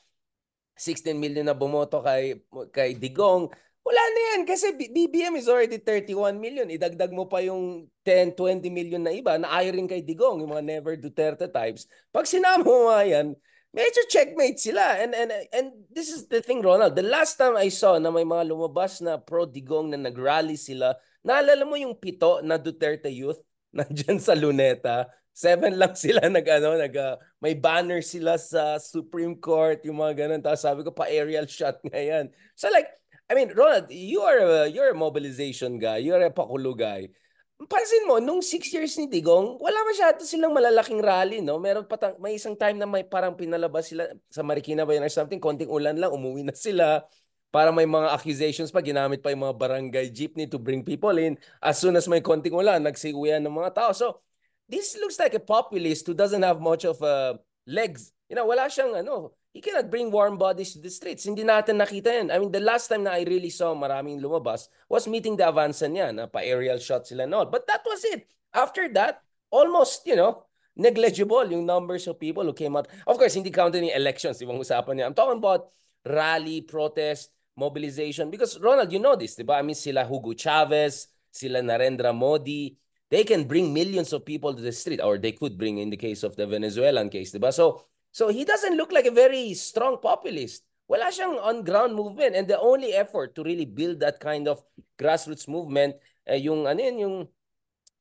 16 0.73 1.13
million 1.13 1.45
na 1.45 1.53
bumoto 1.53 2.01
kay 2.01 2.41
kay 2.73 2.97
Digong, 2.97 3.53
wala 3.89 4.03
na 4.13 4.21
yan 4.37 4.41
kasi 4.45 4.69
BBM 4.69 5.33
is 5.33 5.49
already 5.49 5.81
31 5.81 6.37
million. 6.37 6.69
Idagdag 6.69 7.09
mo 7.09 7.25
pa 7.25 7.41
yung 7.41 7.89
10, 8.05 8.37
20 8.37 8.69
million 8.69 9.01
na 9.01 9.09
iba 9.09 9.33
na 9.41 9.49
ayaw 9.49 9.73
rin 9.73 9.89
kay 9.89 10.05
Digong, 10.05 10.45
yung 10.45 10.53
mga 10.53 10.61
never 10.61 10.93
Duterte 10.93 11.49
types. 11.49 11.89
Pag 12.13 12.29
sinama 12.29 12.61
mo 12.61 12.93
nga 12.93 13.01
yan, 13.01 13.33
medyo 13.73 14.05
checkmate 14.05 14.61
sila. 14.61 15.01
And, 15.01 15.17
and, 15.17 15.33
and 15.49 15.67
this 15.89 16.13
is 16.13 16.29
the 16.29 16.37
thing, 16.37 16.61
Ronald. 16.61 16.93
The 16.93 17.09
last 17.09 17.41
time 17.41 17.57
I 17.57 17.73
saw 17.73 17.97
na 17.97 18.13
may 18.13 18.29
mga 18.29 18.53
lumabas 18.53 19.01
na 19.01 19.17
pro-Digong 19.17 19.89
na 19.89 19.97
nag-rally 19.97 20.53
sila, 20.53 20.93
naalala 21.25 21.65
mo 21.65 21.73
yung 21.73 21.97
pito 21.97 22.45
na 22.45 22.61
Duterte 22.61 23.09
youth 23.09 23.41
nandyan 23.73 24.21
sa 24.21 24.37
Luneta? 24.37 25.09
Seven 25.33 25.81
lang 25.81 25.97
sila 25.97 26.29
nag 26.29 26.45
ano, 26.45 26.77
nag 26.77 26.93
uh, 26.93 27.17
may 27.41 27.57
banner 27.57 28.05
sila 28.05 28.37
sa 28.37 28.77
Supreme 28.77 29.33
Court, 29.33 29.81
yung 29.81 29.97
mga 29.97 30.29
ganun. 30.29 30.45
Tapos 30.45 30.61
sabi 30.61 30.85
ko 30.85 30.93
pa 30.93 31.09
aerial 31.09 31.49
shot 31.49 31.81
ngayon. 31.89 32.29
So 32.53 32.69
like 32.69 32.98
I 33.29 33.37
mean, 33.37 33.53
Ronald, 33.53 33.93
you 33.93 34.25
are 34.25 34.41
a, 34.41 34.67
you're 34.67 34.89
a 34.89 34.97
mobilization 34.97 35.77
guy. 35.77 36.01
You're 36.01 36.25
a 36.25 36.33
pakulo 36.33 36.73
guy. 36.73 37.13
Pansin 37.59 38.09
mo, 38.09 38.17
nung 38.17 38.41
six 38.41 38.73
years 38.73 38.97
ni 38.97 39.05
Digong, 39.05 39.61
wala 39.61 39.77
masyado 39.85 40.25
silang 40.25 40.55
malalaking 40.55 40.97
rally, 40.97 41.37
no? 41.37 41.61
Meron 41.61 41.85
pa 41.85 41.99
may 42.17 42.39
isang 42.39 42.57
time 42.57 42.81
na 42.81 42.89
may 42.89 43.05
parang 43.05 43.37
pinalabas 43.37 43.91
sila 43.91 44.09
sa 44.31 44.41
Marikina 44.41 44.87
ba 44.87 44.95
yun 44.95 45.05
or 45.05 45.11
something, 45.13 45.37
konting 45.37 45.69
ulan 45.69 45.99
lang, 45.99 46.09
umuwi 46.09 46.41
na 46.41 46.55
sila. 46.55 47.05
Para 47.53 47.69
may 47.69 47.85
mga 47.85 48.15
accusations 48.15 48.73
pa, 48.73 48.81
ginamit 48.81 49.21
pa 49.21 49.29
yung 49.29 49.45
mga 49.45 49.57
barangay 49.59 50.07
jeepney 50.09 50.49
to 50.49 50.57
bring 50.57 50.81
people 50.81 51.13
in. 51.19 51.37
As 51.61 51.77
soon 51.77 51.93
as 51.99 52.09
may 52.09 52.23
konting 52.23 52.55
ulan, 52.55 52.81
nagsiguyan 52.81 53.45
ng 53.45 53.53
mga 53.53 53.77
tao. 53.77 53.91
So, 53.93 54.23
this 54.65 54.97
looks 54.97 55.21
like 55.21 55.35
a 55.37 55.43
populist 55.43 56.07
who 56.07 56.15
doesn't 56.15 56.41
have 56.41 56.63
much 56.63 56.87
of 56.87 56.97
uh, 57.03 57.37
legs. 57.67 58.09
You 58.31 58.39
know, 58.39 58.49
wala 58.49 58.71
siyang 58.71 59.03
ano, 59.03 59.37
he 59.53 59.61
cannot 59.61 59.89
bring 59.89 60.11
warm 60.11 60.37
bodies 60.37 60.73
to 60.73 60.79
the 60.79 60.89
streets. 60.89 61.25
Hindi 61.25 61.43
natin 61.43 61.81
nakita 61.81 62.13
yan. 62.13 62.27
I 62.29 62.37
mean, 62.37 62.51
the 62.51 62.61
last 62.61 62.87
time 62.87 63.03
na 63.03 63.17
I 63.17 63.25
really 63.25 63.49
saw 63.49 63.73
maraming 63.73 64.21
lumabas 64.21 64.69
was 64.87 65.07
meeting 65.07 65.35
the 65.35 65.43
Avanza 65.43 65.89
niya, 65.89 66.13
na 66.13 66.27
pa-aerial 66.27 66.77
shots 66.77 67.09
sila 67.09 67.23
and 67.25 67.33
all. 67.33 67.45
But 67.45 67.65
that 67.65 67.81
was 67.85 68.05
it. 68.05 68.29
After 68.53 68.87
that, 68.93 69.21
almost, 69.49 70.05
you 70.05 70.15
know, 70.15 70.45
negligible 70.77 71.49
yung 71.51 71.65
numbers 71.65 72.07
of 72.07 72.19
people 72.19 72.43
who 72.45 72.53
came 72.53 72.77
out. 72.77 72.87
Of 73.05 73.17
course, 73.17 73.33
hindi 73.33 73.49
counting 73.49 73.89
elections, 73.89 74.39
ibang 74.39 74.61
usapan 74.61 75.01
niya. 75.01 75.05
I'm 75.09 75.17
talking 75.17 75.41
about 75.41 75.73
rally, 76.05 76.61
protest, 76.61 77.33
mobilization. 77.57 78.29
Because, 78.29 78.55
Ronald, 78.61 78.93
you 78.93 78.99
know 78.99 79.17
this, 79.17 79.35
di 79.35 79.43
ba? 79.43 79.59
I 79.59 79.65
mean, 79.65 79.75
sila 79.75 80.05
Hugo 80.05 80.33
Chavez, 80.37 81.09
sila 81.33 81.59
Narendra 81.59 82.15
Modi, 82.15 82.77
they 83.09 83.25
can 83.25 83.43
bring 83.43 83.73
millions 83.73 84.13
of 84.13 84.23
people 84.23 84.53
to 84.53 84.61
the 84.61 84.71
street, 84.71 85.01
or 85.01 85.17
they 85.17 85.33
could 85.33 85.57
bring 85.57 85.81
in 85.81 85.89
the 85.89 85.97
case 85.97 86.21
of 86.21 86.37
the 86.37 86.45
Venezuelan 86.45 87.09
case, 87.09 87.33
di 87.33 87.41
ba? 87.41 87.51
So, 87.51 87.81
So 88.11 88.29
he 88.29 88.45
doesn't 88.45 88.75
look 88.75 88.91
like 88.91 89.05
a 89.05 89.13
very 89.13 89.53
strong 89.53 89.97
populist. 90.01 90.63
wala 90.89 91.13
siyang 91.13 91.37
on-ground 91.37 91.93
movement. 91.93 92.33
And 92.33 92.49
the 92.49 92.57
only 92.57 92.97
effort 92.97 93.37
to 93.37 93.45
really 93.45 93.69
build 93.69 94.01
that 94.01 94.17
kind 94.17 94.49
of 94.49 94.65
grassroots 94.97 95.45
movement, 95.45 95.95
eh, 96.25 96.41
yung 96.41 96.65
ano 96.65 96.81
yun, 96.81 96.97
yung 96.97 97.15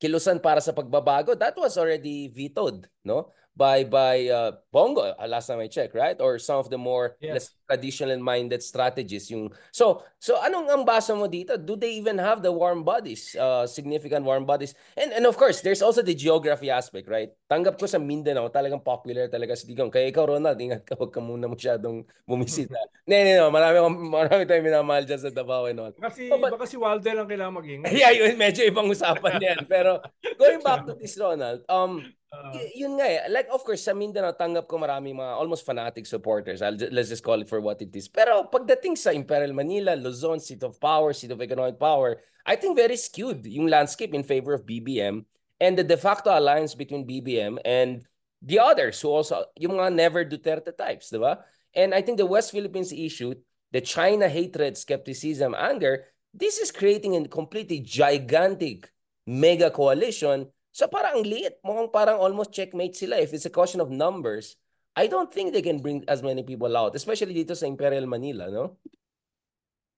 kilusan 0.01 0.41
para 0.41 0.65
sa 0.65 0.73
pagbabago, 0.73 1.37
that 1.37 1.53
was 1.61 1.77
already 1.77 2.33
vetoed, 2.33 2.89
no? 3.05 3.29
By 3.59 3.83
by 3.83 4.31
uh, 4.31 4.55
Bongo 4.71 5.03
uh, 5.03 5.27
last 5.27 5.51
time 5.51 5.59
I 5.59 5.67
checked, 5.67 5.99
right? 5.99 6.15
Or 6.23 6.39
some 6.39 6.63
of 6.63 6.71
the 6.71 6.79
more 6.79 7.19
yes. 7.19 7.35
less 7.35 7.47
traditional 7.67 8.23
minded 8.23 8.63
strategies. 8.63 9.27
Yung 9.35 9.51
so 9.75 10.07
so 10.23 10.39
anong 10.39 10.71
ang 10.71 10.87
basa 10.87 11.11
mo 11.19 11.27
dito? 11.27 11.59
Do 11.59 11.75
they 11.75 11.99
even 11.99 12.23
have 12.23 12.39
the 12.39 12.55
warm 12.55 12.87
bodies, 12.87 13.35
uh, 13.35 13.67
significant 13.67 14.23
warm 14.23 14.47
bodies? 14.47 14.79
And 14.95 15.11
and 15.11 15.27
of 15.27 15.35
course, 15.35 15.59
there's 15.61 15.83
also 15.83 16.07
the 16.07 16.15
geography 16.15 16.71
aspect, 16.71 17.11
right? 17.11 17.35
Tanggap 17.51 17.83
ko 17.83 17.91
sa 17.91 17.99
Mindanao, 17.99 18.47
talagang 18.55 18.87
popular 18.87 19.27
talaga 19.27 19.59
si 19.59 19.67
Digong. 19.67 19.91
Kaya 19.91 20.15
ikaw 20.15 20.31
Ronald, 20.31 20.57
ingat 20.63 20.87
ka 20.87 20.95
wag 20.95 21.11
ka 21.11 21.19
muna 21.19 21.51
masyadong 21.51 22.07
bumisita. 22.23 22.79
no, 23.11 23.15
no, 23.19 23.33
no, 23.35 23.47
marami 23.51 23.79
marami 24.07 24.43
tayong 24.47 24.67
minamahal 24.71 25.03
dyan 25.03 25.19
sa 25.19 25.35
Davao 25.35 25.67
and 25.67 25.83
all. 25.83 25.95
Kasi 25.99 26.31
oh, 26.31 26.39
but, 26.39 26.55
baka 26.55 26.71
si 26.71 26.79
Walter 26.79 27.19
ang 27.19 27.27
kailangan 27.27 27.59
maging. 27.59 27.81
yeah, 27.99 28.15
yun 28.15 28.39
medyo 28.39 28.63
ibang 28.63 28.87
usapan 28.87 29.43
yan. 29.43 29.61
Pero 29.67 29.99
going 30.39 30.63
back 30.63 30.87
to 30.87 30.95
this 30.95 31.19
Ronald, 31.19 31.67
um 31.67 32.07
Uh, 32.29 32.53
y- 32.53 32.85
yun 32.85 33.01
nga 33.01 33.09
eh. 33.09 33.19
Like, 33.33 33.49
of 33.49 33.65
course, 33.65 33.81
sa 33.81 33.97
Mindanao, 33.97 34.37
tanggap 34.37 34.69
ko 34.69 34.77
marami 34.77 35.17
mga 35.17 35.35
almost 35.41 35.65
fanatic 35.65 36.05
supporters. 36.05 36.61
I'll 36.61 36.77
just, 36.77 36.93
let's 36.93 37.09
just 37.09 37.25
call 37.25 37.41
it 37.41 37.49
for 37.49 37.61
what 37.61 37.81
it 37.81 37.89
is. 37.97 38.05
Pero 38.05 38.45
pagdating 38.53 39.01
sa 39.01 39.17
Imperial 39.17 39.57
Manila, 39.57 39.97
Luzon, 39.97 40.37
seat 40.37 40.61
of 40.61 40.77
power, 40.77 41.17
seat 41.17 41.33
of 41.33 41.41
economic 41.41 41.81
power, 41.81 42.21
I 42.45 42.57
think 42.61 42.77
very 42.77 43.01
skewed 43.01 43.49
yung 43.49 43.69
landscape 43.69 44.13
in 44.13 44.25
favor 44.25 44.53
of 44.53 44.69
BBM 44.69 45.25
and 45.57 45.73
the 45.77 45.85
de 45.85 45.97
facto 45.97 46.29
alliance 46.29 46.77
between 46.77 47.09
BBM 47.09 47.57
and 47.65 48.05
the 48.45 48.61
others 48.61 49.01
who 49.01 49.09
also, 49.09 49.49
yung 49.57 49.81
mga 49.81 49.93
never 49.97 50.21
Duterte 50.25 50.77
types, 50.77 51.09
di 51.09 51.19
ba? 51.19 51.41
And 51.73 51.97
I 51.97 52.05
think 52.05 52.21
the 52.21 52.29
West 52.29 52.53
Philippines 52.53 52.93
issue, 52.93 53.35
the 53.73 53.81
China 53.81 54.29
hatred, 54.29 54.77
skepticism, 54.77 55.57
anger, 55.57 56.13
this 56.33 56.61
is 56.61 56.71
creating 56.71 57.17
a 57.17 57.25
completely 57.27 57.81
gigantic 57.81 58.93
mega 59.27 59.73
coalition 59.73 60.49
So 60.79 60.87
parang 60.87 61.19
ang 61.19 61.27
liit. 61.27 61.59
Mukhang 61.67 61.91
parang 61.91 62.23
almost 62.23 62.55
checkmate 62.55 62.95
sila. 62.95 63.19
If 63.19 63.35
it's 63.35 63.51
a 63.51 63.51
question 63.51 63.83
of 63.83 63.91
numbers, 63.91 64.55
I 64.95 65.11
don't 65.11 65.27
think 65.27 65.51
they 65.51 65.63
can 65.67 65.83
bring 65.83 66.07
as 66.07 66.23
many 66.23 66.47
people 66.47 66.71
out, 66.79 66.95
especially 66.95 67.35
dito 67.35 67.59
sa 67.59 67.67
Imperial 67.67 68.07
Manila, 68.07 68.47
no? 68.47 68.79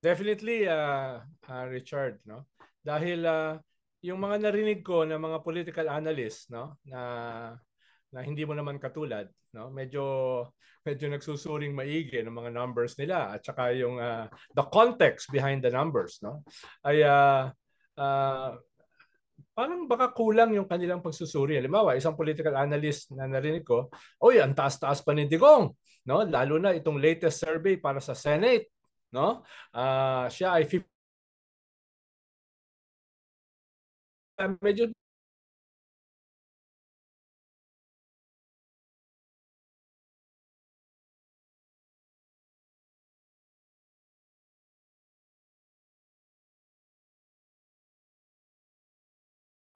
Definitely, 0.01 0.65
uh, 0.65 1.21
uh, 1.21 1.65
Richard, 1.69 2.25
no? 2.25 2.49
Dahil 2.81 3.29
uh, 3.29 3.61
yung 4.01 4.25
mga 4.25 4.41
narinig 4.49 4.81
ko 4.81 5.05
ng 5.05 5.21
mga 5.21 5.39
political 5.45 5.85
analysts, 5.93 6.49
no, 6.49 6.81
na 6.89 7.01
na 8.09 8.21
hindi 8.25 8.49
mo 8.49 8.57
naman 8.57 8.81
katulad, 8.81 9.29
no? 9.53 9.69
Medyo 9.69 10.05
medyo 10.81 11.13
nagsusuring 11.13 11.77
maigi 11.77 12.25
ng 12.25 12.33
mga 12.33 12.57
numbers 12.57 12.97
nila 12.97 13.37
at 13.37 13.45
saka 13.45 13.77
yung 13.77 14.01
uh, 14.01 14.33
the 14.57 14.65
context 14.73 15.29
behind 15.29 15.61
the 15.61 15.69
numbers, 15.69 16.25
no? 16.25 16.41
Ay 16.81 17.05
uh, 17.05 17.53
uh, 18.01 18.57
parang 19.53 19.85
baka 19.85 20.13
kulang 20.15 20.55
yung 20.57 20.69
kanilang 20.69 21.03
pagsusuri. 21.05 21.59
Halimbawa, 21.59 21.99
isang 21.99 22.17
political 22.17 22.55
analyst 22.57 23.13
na 23.13 23.27
narinig 23.29 23.67
ko, 23.67 23.91
oy, 24.23 24.41
ang 24.41 24.55
taas-taas 24.57 25.03
pa 25.05 25.13
ni 25.13 25.27
Digong, 25.29 25.71
no? 26.09 26.17
Lalo 26.25 26.57
na 26.57 26.73
itong 26.73 26.99
latest 27.01 27.45
survey 27.45 27.77
para 27.77 28.01
sa 28.01 28.17
Senate, 28.17 28.73
no? 29.13 29.43
Uh, 29.75 30.27
siya 30.33 30.57
ay 30.57 30.65
50 30.65 30.89
medyo 34.65 34.89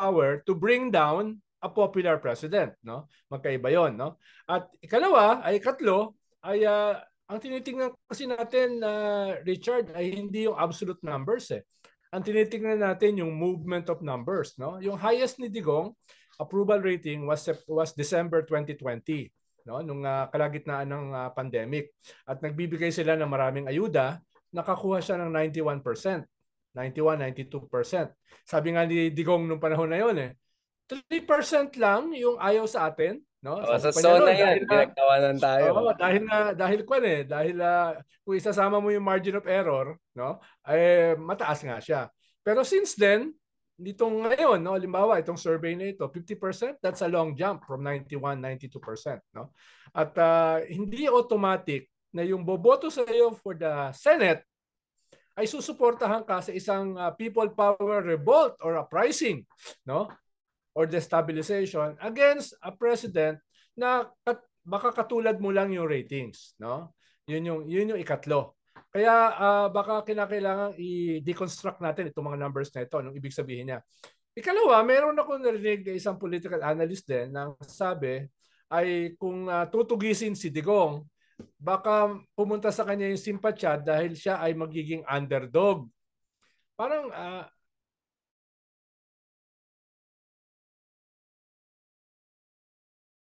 power 0.05 0.45
to 0.45 0.53
bring 0.53 0.93
down 0.93 1.41
a 1.65 1.69
popular 1.73 2.21
president, 2.21 2.77
no? 2.85 3.09
Magkaiba 3.33 3.73
'yon, 3.73 3.97
no? 3.97 4.21
At 4.45 4.69
ikalawa, 4.85 5.41
ay 5.41 5.57
ikatlo, 5.57 6.13
ay 6.45 6.69
uh, 6.69 7.01
ang 7.25 7.41
tinitingnan 7.41 7.97
kasi 8.05 8.29
natin 8.29 8.85
uh, 8.85 9.41
Richard 9.49 9.89
ay 9.97 10.13
hindi 10.13 10.45
yung 10.45 10.61
absolute 10.61 11.01
numbers 11.01 11.49
eh. 11.57 11.65
Ang 12.13 12.21
tinitingnan 12.21 12.85
natin 12.85 13.25
yung 13.25 13.33
movement 13.33 13.89
of 13.89 14.05
numbers, 14.05 14.61
no? 14.61 14.77
Yung 14.85 15.01
highest 15.01 15.41
ni 15.41 15.49
Digong 15.49 15.97
approval 16.37 16.85
rating 16.85 17.25
was 17.25 17.49
was 17.65 17.97
December 17.97 18.45
2020, 18.45 19.33
no? 19.65 19.81
Nung 19.81 20.05
uh, 20.05 20.29
kalagitnaan 20.29 20.93
ng 20.93 21.07
uh, 21.17 21.29
pandemic. 21.33 21.97
At 22.29 22.45
nagbibigay 22.45 22.93
sila 22.93 23.17
ng 23.17 23.31
maraming 23.31 23.67
ayuda, 23.73 24.21
nakakuha 24.53 25.01
siya 25.01 25.17
ng 25.25 25.33
91%. 25.33 25.81
91, 26.75 27.23
92%. 27.33 28.11
Sabi 28.43 28.75
nga 28.75 28.83
ni 28.85 29.15
Digong 29.15 29.47
nung 29.47 29.63
panahon 29.63 29.89
na 29.89 29.99
yon 30.03 30.17
eh, 30.19 30.31
3% 30.91 31.73
lang 31.81 32.13
yung 32.13 32.37
ayaw 32.37 32.69
sa 32.69 32.91
atin. 32.93 33.23
No? 33.45 33.61
Oh, 33.61 33.77
sa 33.77 33.93
zona 33.93 34.33
yan, 34.33 34.65
pinagtawanan 34.65 35.37
tayo. 35.37 35.77
Oh, 35.77 35.93
dahil 35.93 36.25
na 36.25 36.57
dahil 36.57 36.81
kwan 36.89 37.05
eh, 37.05 37.29
dahil 37.29 37.61
uh, 37.61 37.93
kung 38.25 38.41
isasama 38.41 38.81
mo 38.81 38.89
yung 38.89 39.05
margin 39.05 39.37
of 39.37 39.45
error, 39.45 40.01
no? 40.17 40.41
Ay 40.65 41.13
mataas 41.13 41.61
nga 41.61 41.77
siya. 41.77 42.09
Pero 42.41 42.65
since 42.65 42.97
then, 42.97 43.37
dito 43.77 44.09
ngayon, 44.09 44.65
no, 44.65 44.73
halimbawa 44.73 45.21
itong 45.21 45.37
survey 45.37 45.77
na 45.77 45.93
ito, 45.93 46.09
50%, 46.09 46.81
that's 46.81 47.05
a 47.05 47.11
long 47.11 47.37
jump 47.37 47.69
from 47.69 47.85
91 47.85 48.41
92%, 48.41 49.21
no? 49.37 49.53
At 49.93 50.17
uh, 50.17 50.65
hindi 50.65 51.05
automatic 51.05 51.93
na 52.17 52.25
yung 52.25 52.49
boboto 52.49 52.89
sa 52.89 53.05
iyo 53.05 53.37
for 53.37 53.59
the 53.59 53.93
Senate 53.93 54.41
ay 55.35 55.47
susuportahan 55.51 56.23
ka 56.23 56.39
sa 56.43 56.55
isang 56.55 56.95
uh, 56.95 57.11
people 57.15 57.47
power 57.51 58.01
revolt 58.03 58.55
or 58.63 58.79
uprising, 58.79 59.43
no? 59.83 60.07
Or 60.75 60.87
destabilization 60.87 61.99
against 62.03 62.55
a 62.63 62.71
president 62.71 63.43
na 63.75 64.07
kat, 64.23 64.39
baka 64.63 64.95
katulad 64.95 65.39
mo 65.43 65.51
lang 65.51 65.75
yung 65.75 65.91
ratings, 65.91 66.55
no? 66.63 66.95
Yun 67.27 67.43
yung 67.43 67.61
yun 67.67 67.91
yung 67.95 68.01
ikatlo. 68.01 68.55
Kaya 68.95 69.15
uh, 69.35 69.67
baka 69.75 70.07
kinakailangan 70.07 70.79
i-deconstruct 70.79 71.83
natin 71.83 72.11
itong 72.11 72.31
mga 72.31 72.39
numbers 72.39 72.71
na 72.71 72.87
ito, 72.87 72.95
anong 72.99 73.19
ibig 73.19 73.35
sabihin 73.35 73.75
niya. 73.75 73.79
Ikalawa, 74.35 74.83
meron 74.83 75.19
ako 75.19 75.39
narinig 75.39 75.87
ng 75.87 75.99
isang 75.99 76.19
political 76.19 76.59
analyst 76.63 77.07
din 77.07 77.31
na 77.31 77.55
sabi 77.63 78.27
ay 78.71 79.15
kung 79.15 79.47
uh, 79.47 79.67
tutugisin 79.71 80.35
si 80.35 80.51
Digong 80.51 81.07
baka 81.59 82.15
pumunta 82.37 82.71
sa 82.71 82.87
kanya 82.87 83.11
yung 83.11 83.21
simpatya 83.21 83.81
dahil 83.81 84.15
siya 84.15 84.39
ay 84.39 84.55
magiging 84.55 85.03
underdog. 85.09 85.89
Parang 86.75 87.11
uh, 87.11 87.45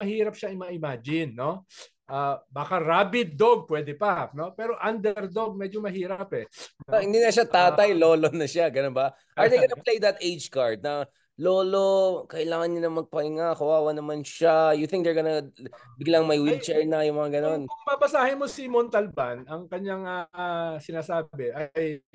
mahirap 0.03 0.35
siya 0.35 0.51
i-imagine, 0.51 1.31
no? 1.31 1.63
Uh, 2.03 2.35
baka 2.51 2.83
rabid 2.83 3.39
dog 3.39 3.63
pwede 3.71 3.95
pa, 3.95 4.27
no? 4.35 4.51
Pero 4.51 4.75
underdog 4.75 5.55
medyo 5.55 5.79
mahirap 5.79 6.27
eh. 6.35 6.45
No? 6.83 6.99
Hindi 6.99 7.23
na 7.23 7.31
siya 7.31 7.47
tatay, 7.47 7.95
uh, 7.95 7.97
lolo 7.97 8.27
na 8.35 8.43
siya, 8.43 8.67
ganun 8.67 8.91
ba? 8.91 9.15
Are 9.39 9.47
they 9.47 9.63
gonna 9.63 9.79
play 9.79 10.03
that 10.03 10.19
age 10.19 10.51
card 10.51 10.83
na 10.83 11.07
Lolo, 11.41 12.29
kailangan 12.29 12.69
niya 12.69 12.81
na 12.85 12.97
magpahinga, 13.01 13.57
kawawa 13.57 13.89
naman 13.89 14.21
siya. 14.21 14.77
You 14.77 14.85
think 14.85 15.01
they're 15.01 15.17
gonna 15.17 15.49
biglang 15.97 16.29
may 16.29 16.37
wheelchair 16.37 16.85
na 16.85 17.01
yung 17.01 17.17
mga 17.17 17.41
ganon? 17.41 17.65
Kung 17.65 17.89
babasahin 17.89 18.37
mo 18.37 18.45
si 18.45 18.69
Montalban, 18.69 19.41
ang 19.49 19.65
kanyang 19.65 20.29
uh, 20.29 20.77
sinasabi 20.77 21.49
ay 21.49 22.05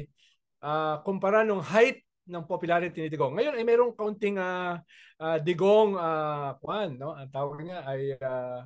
uh, 0.63 1.03
kumpara 1.03 1.43
nung 1.43 1.59
height 1.59 2.07
ng 2.29 2.47
popularity 2.47 3.03
ni 3.03 3.11
Digong. 3.11 3.35
Ngayon 3.35 3.59
ay 3.59 3.65
mayroong 3.67 3.97
kaunting 3.99 4.39
uh, 4.39 4.79
uh, 5.19 5.39
Digong 5.43 5.99
uh, 5.99 6.55
kwan, 6.63 6.95
no? 6.95 7.17
Ang 7.17 7.33
tawag 7.35 7.59
niya 7.67 7.83
ay 7.89 8.15
uh, 8.23 8.63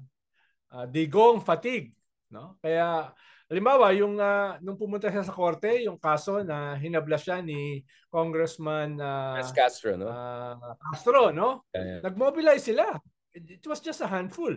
uh, 0.68 0.86
Digong 0.90 1.40
fatigue, 1.40 1.96
no? 2.28 2.60
Kaya 2.60 3.08
Halimbawa, 3.52 3.92
yung 3.92 4.16
uh, 4.16 4.56
nung 4.64 4.80
pumunta 4.80 5.12
siya 5.12 5.28
sa 5.28 5.36
korte, 5.36 5.84
yung 5.84 6.00
kaso 6.00 6.40
na 6.40 6.72
hinabla 6.80 7.20
siya 7.20 7.44
ni 7.44 7.84
Congressman 8.08 8.96
uh, 8.96 9.36
Castro, 9.52 9.92
no? 9.92 10.08
Uh, 10.08 10.72
Castro, 10.88 11.28
no? 11.28 11.60
Yeah, 11.76 11.84
yeah. 11.84 12.00
Nag-mobilize 12.00 12.64
sila. 12.64 12.96
It 13.36 13.60
was 13.68 13.84
just 13.84 14.00
a 14.00 14.08
handful. 14.08 14.56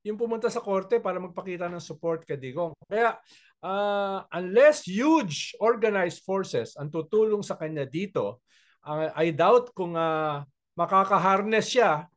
Yung 0.00 0.16
pumunta 0.16 0.48
sa 0.48 0.64
korte 0.64 0.96
para 0.96 1.20
magpakita 1.20 1.68
ng 1.68 1.84
support 1.84 2.24
kay 2.24 2.40
Digong. 2.40 2.72
Kaya 2.88 3.20
uh, 3.60 4.24
unless 4.32 4.88
huge 4.88 5.52
organized 5.60 6.24
forces 6.24 6.72
ang 6.80 6.88
tutulong 6.88 7.44
sa 7.44 7.60
kanya 7.60 7.84
dito, 7.84 8.40
uh, 8.88 9.12
I 9.12 9.36
doubt 9.36 9.76
kung 9.76 9.92
uh, 9.92 10.40
makaka-harness 10.72 11.68
siya 11.68 12.08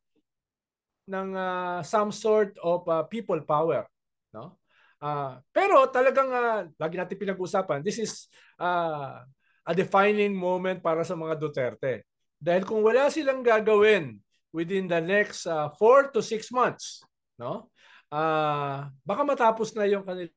ng 1.12 1.36
uh, 1.36 1.84
some 1.84 2.08
sort 2.08 2.56
of 2.64 2.88
uh, 2.88 3.04
people 3.04 3.36
power, 3.44 3.84
no? 4.32 4.56
Uh, 4.96 5.36
pero 5.52 5.86
talagang 5.92 6.28
uh, 6.32 6.64
lagi 6.80 6.96
natin 6.96 7.16
pinag-usapan, 7.20 7.84
this 7.84 8.00
is 8.00 8.32
uh, 8.56 9.20
a 9.66 9.72
defining 9.76 10.32
moment 10.32 10.80
para 10.80 11.04
sa 11.04 11.12
mga 11.12 11.36
Duterte. 11.36 12.08
Dahil 12.36 12.64
kung 12.64 12.80
wala 12.80 13.12
silang 13.12 13.44
gagawin 13.44 14.16
within 14.52 14.88
the 14.88 15.00
next 15.00 15.44
4 15.44 15.76
uh, 15.76 16.02
to 16.12 16.20
6 16.24 16.48
months, 16.52 17.04
no? 17.36 17.68
Uh, 18.06 18.86
baka 19.02 19.22
matapos 19.26 19.74
na 19.74 19.84
yung 19.84 20.06
kanilang 20.06 20.32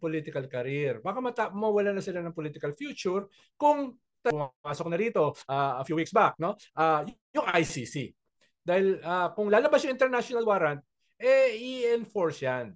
political 0.00 0.46
career. 0.46 1.02
Baka 1.02 1.18
mata- 1.20 1.52
mawala 1.52 1.92
na 1.92 2.02
sila 2.02 2.22
ng 2.22 2.34
political 2.34 2.72
future 2.72 3.26
kung 3.58 3.98
pumasok 4.24 4.86
na 4.88 4.96
rito 4.96 5.36
uh, 5.50 5.82
a 5.82 5.84
few 5.84 5.98
weeks 5.98 6.14
back, 6.14 6.38
no? 6.40 6.56
Uh, 6.72 7.04
yung 7.34 7.44
ICC. 7.44 8.14
Dahil 8.64 8.98
uh, 9.04 9.28
kung 9.36 9.52
lalabas 9.52 9.84
yung 9.84 9.92
international 9.92 10.48
warrant, 10.48 10.80
eh 11.20 11.52
i-enforce 11.54 12.48
yan. 12.48 12.72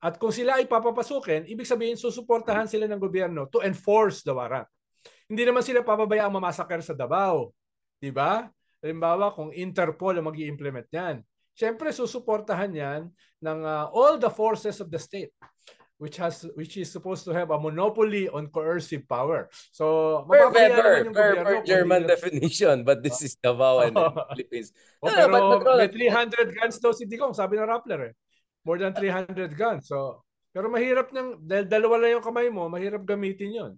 At 0.00 0.16
kung 0.16 0.32
sila 0.32 0.56
ay 0.56 0.64
papapasukin, 0.64 1.44
ibig 1.44 1.68
sabihin 1.68 2.00
susuportahan 2.00 2.64
sila 2.64 2.88
ng 2.88 2.96
gobyerno 2.96 3.52
to 3.52 3.60
enforce 3.60 4.24
the 4.24 4.32
warrant. 4.32 4.64
Hindi 5.28 5.44
naman 5.44 5.60
sila 5.60 5.84
papabayaan 5.84 6.32
mamasaker 6.32 6.80
sa 6.80 6.96
Davao. 6.96 7.52
Di 8.00 8.08
ba? 8.08 8.48
Halimbawa, 8.80 9.36
kung 9.36 9.52
Interpol 9.52 10.16
ang 10.16 10.32
mag 10.32 10.40
implement 10.40 10.88
niyan. 10.88 11.20
Siyempre, 11.52 11.92
susuportahan 11.92 12.72
yan 12.72 13.00
ng 13.44 13.60
uh, 13.60 13.92
all 13.92 14.16
the 14.16 14.32
forces 14.32 14.80
of 14.80 14.88
the 14.88 14.96
state 14.96 15.36
which 16.00 16.16
has 16.16 16.48
which 16.56 16.80
is 16.80 16.88
supposed 16.88 17.28
to 17.28 17.32
have 17.36 17.52
a 17.52 17.60
monopoly 17.60 18.24
on 18.32 18.48
coercive 18.48 19.04
power. 19.04 19.52
So, 19.68 20.24
per 20.24 20.48
Weber, 20.48 21.12
per, 21.12 21.30
per 21.44 21.56
German 21.60 22.08
definition, 22.08 22.88
but 22.88 23.04
this 23.04 23.20
is 23.20 23.36
Davao 23.36 23.84
and 23.84 23.92
Philippines. 24.32 24.72
Oh, 25.04 25.12
no, 25.12 25.28
pero 25.28 25.28
no, 25.28 25.48
but, 25.60 25.64
but, 25.76 25.76
may 25.76 26.08
300 26.08 26.56
guns 26.56 26.80
daw 26.80 26.96
si 26.96 27.04
Digong, 27.04 27.36
sabi 27.36 27.60
ng 27.60 27.68
Rappler 27.68 28.00
eh. 28.10 28.12
More 28.64 28.80
than 28.80 28.96
300 28.96 29.52
guns. 29.52 29.92
So, 29.92 30.24
pero 30.56 30.72
mahirap 30.72 31.12
nang 31.12 31.36
dahil 31.36 31.68
dalawa 31.68 32.00
lang 32.00 32.16
yung 32.16 32.24
kamay 32.24 32.48
mo, 32.48 32.72
mahirap 32.72 33.04
gamitin 33.04 33.52
'yon. 33.52 33.72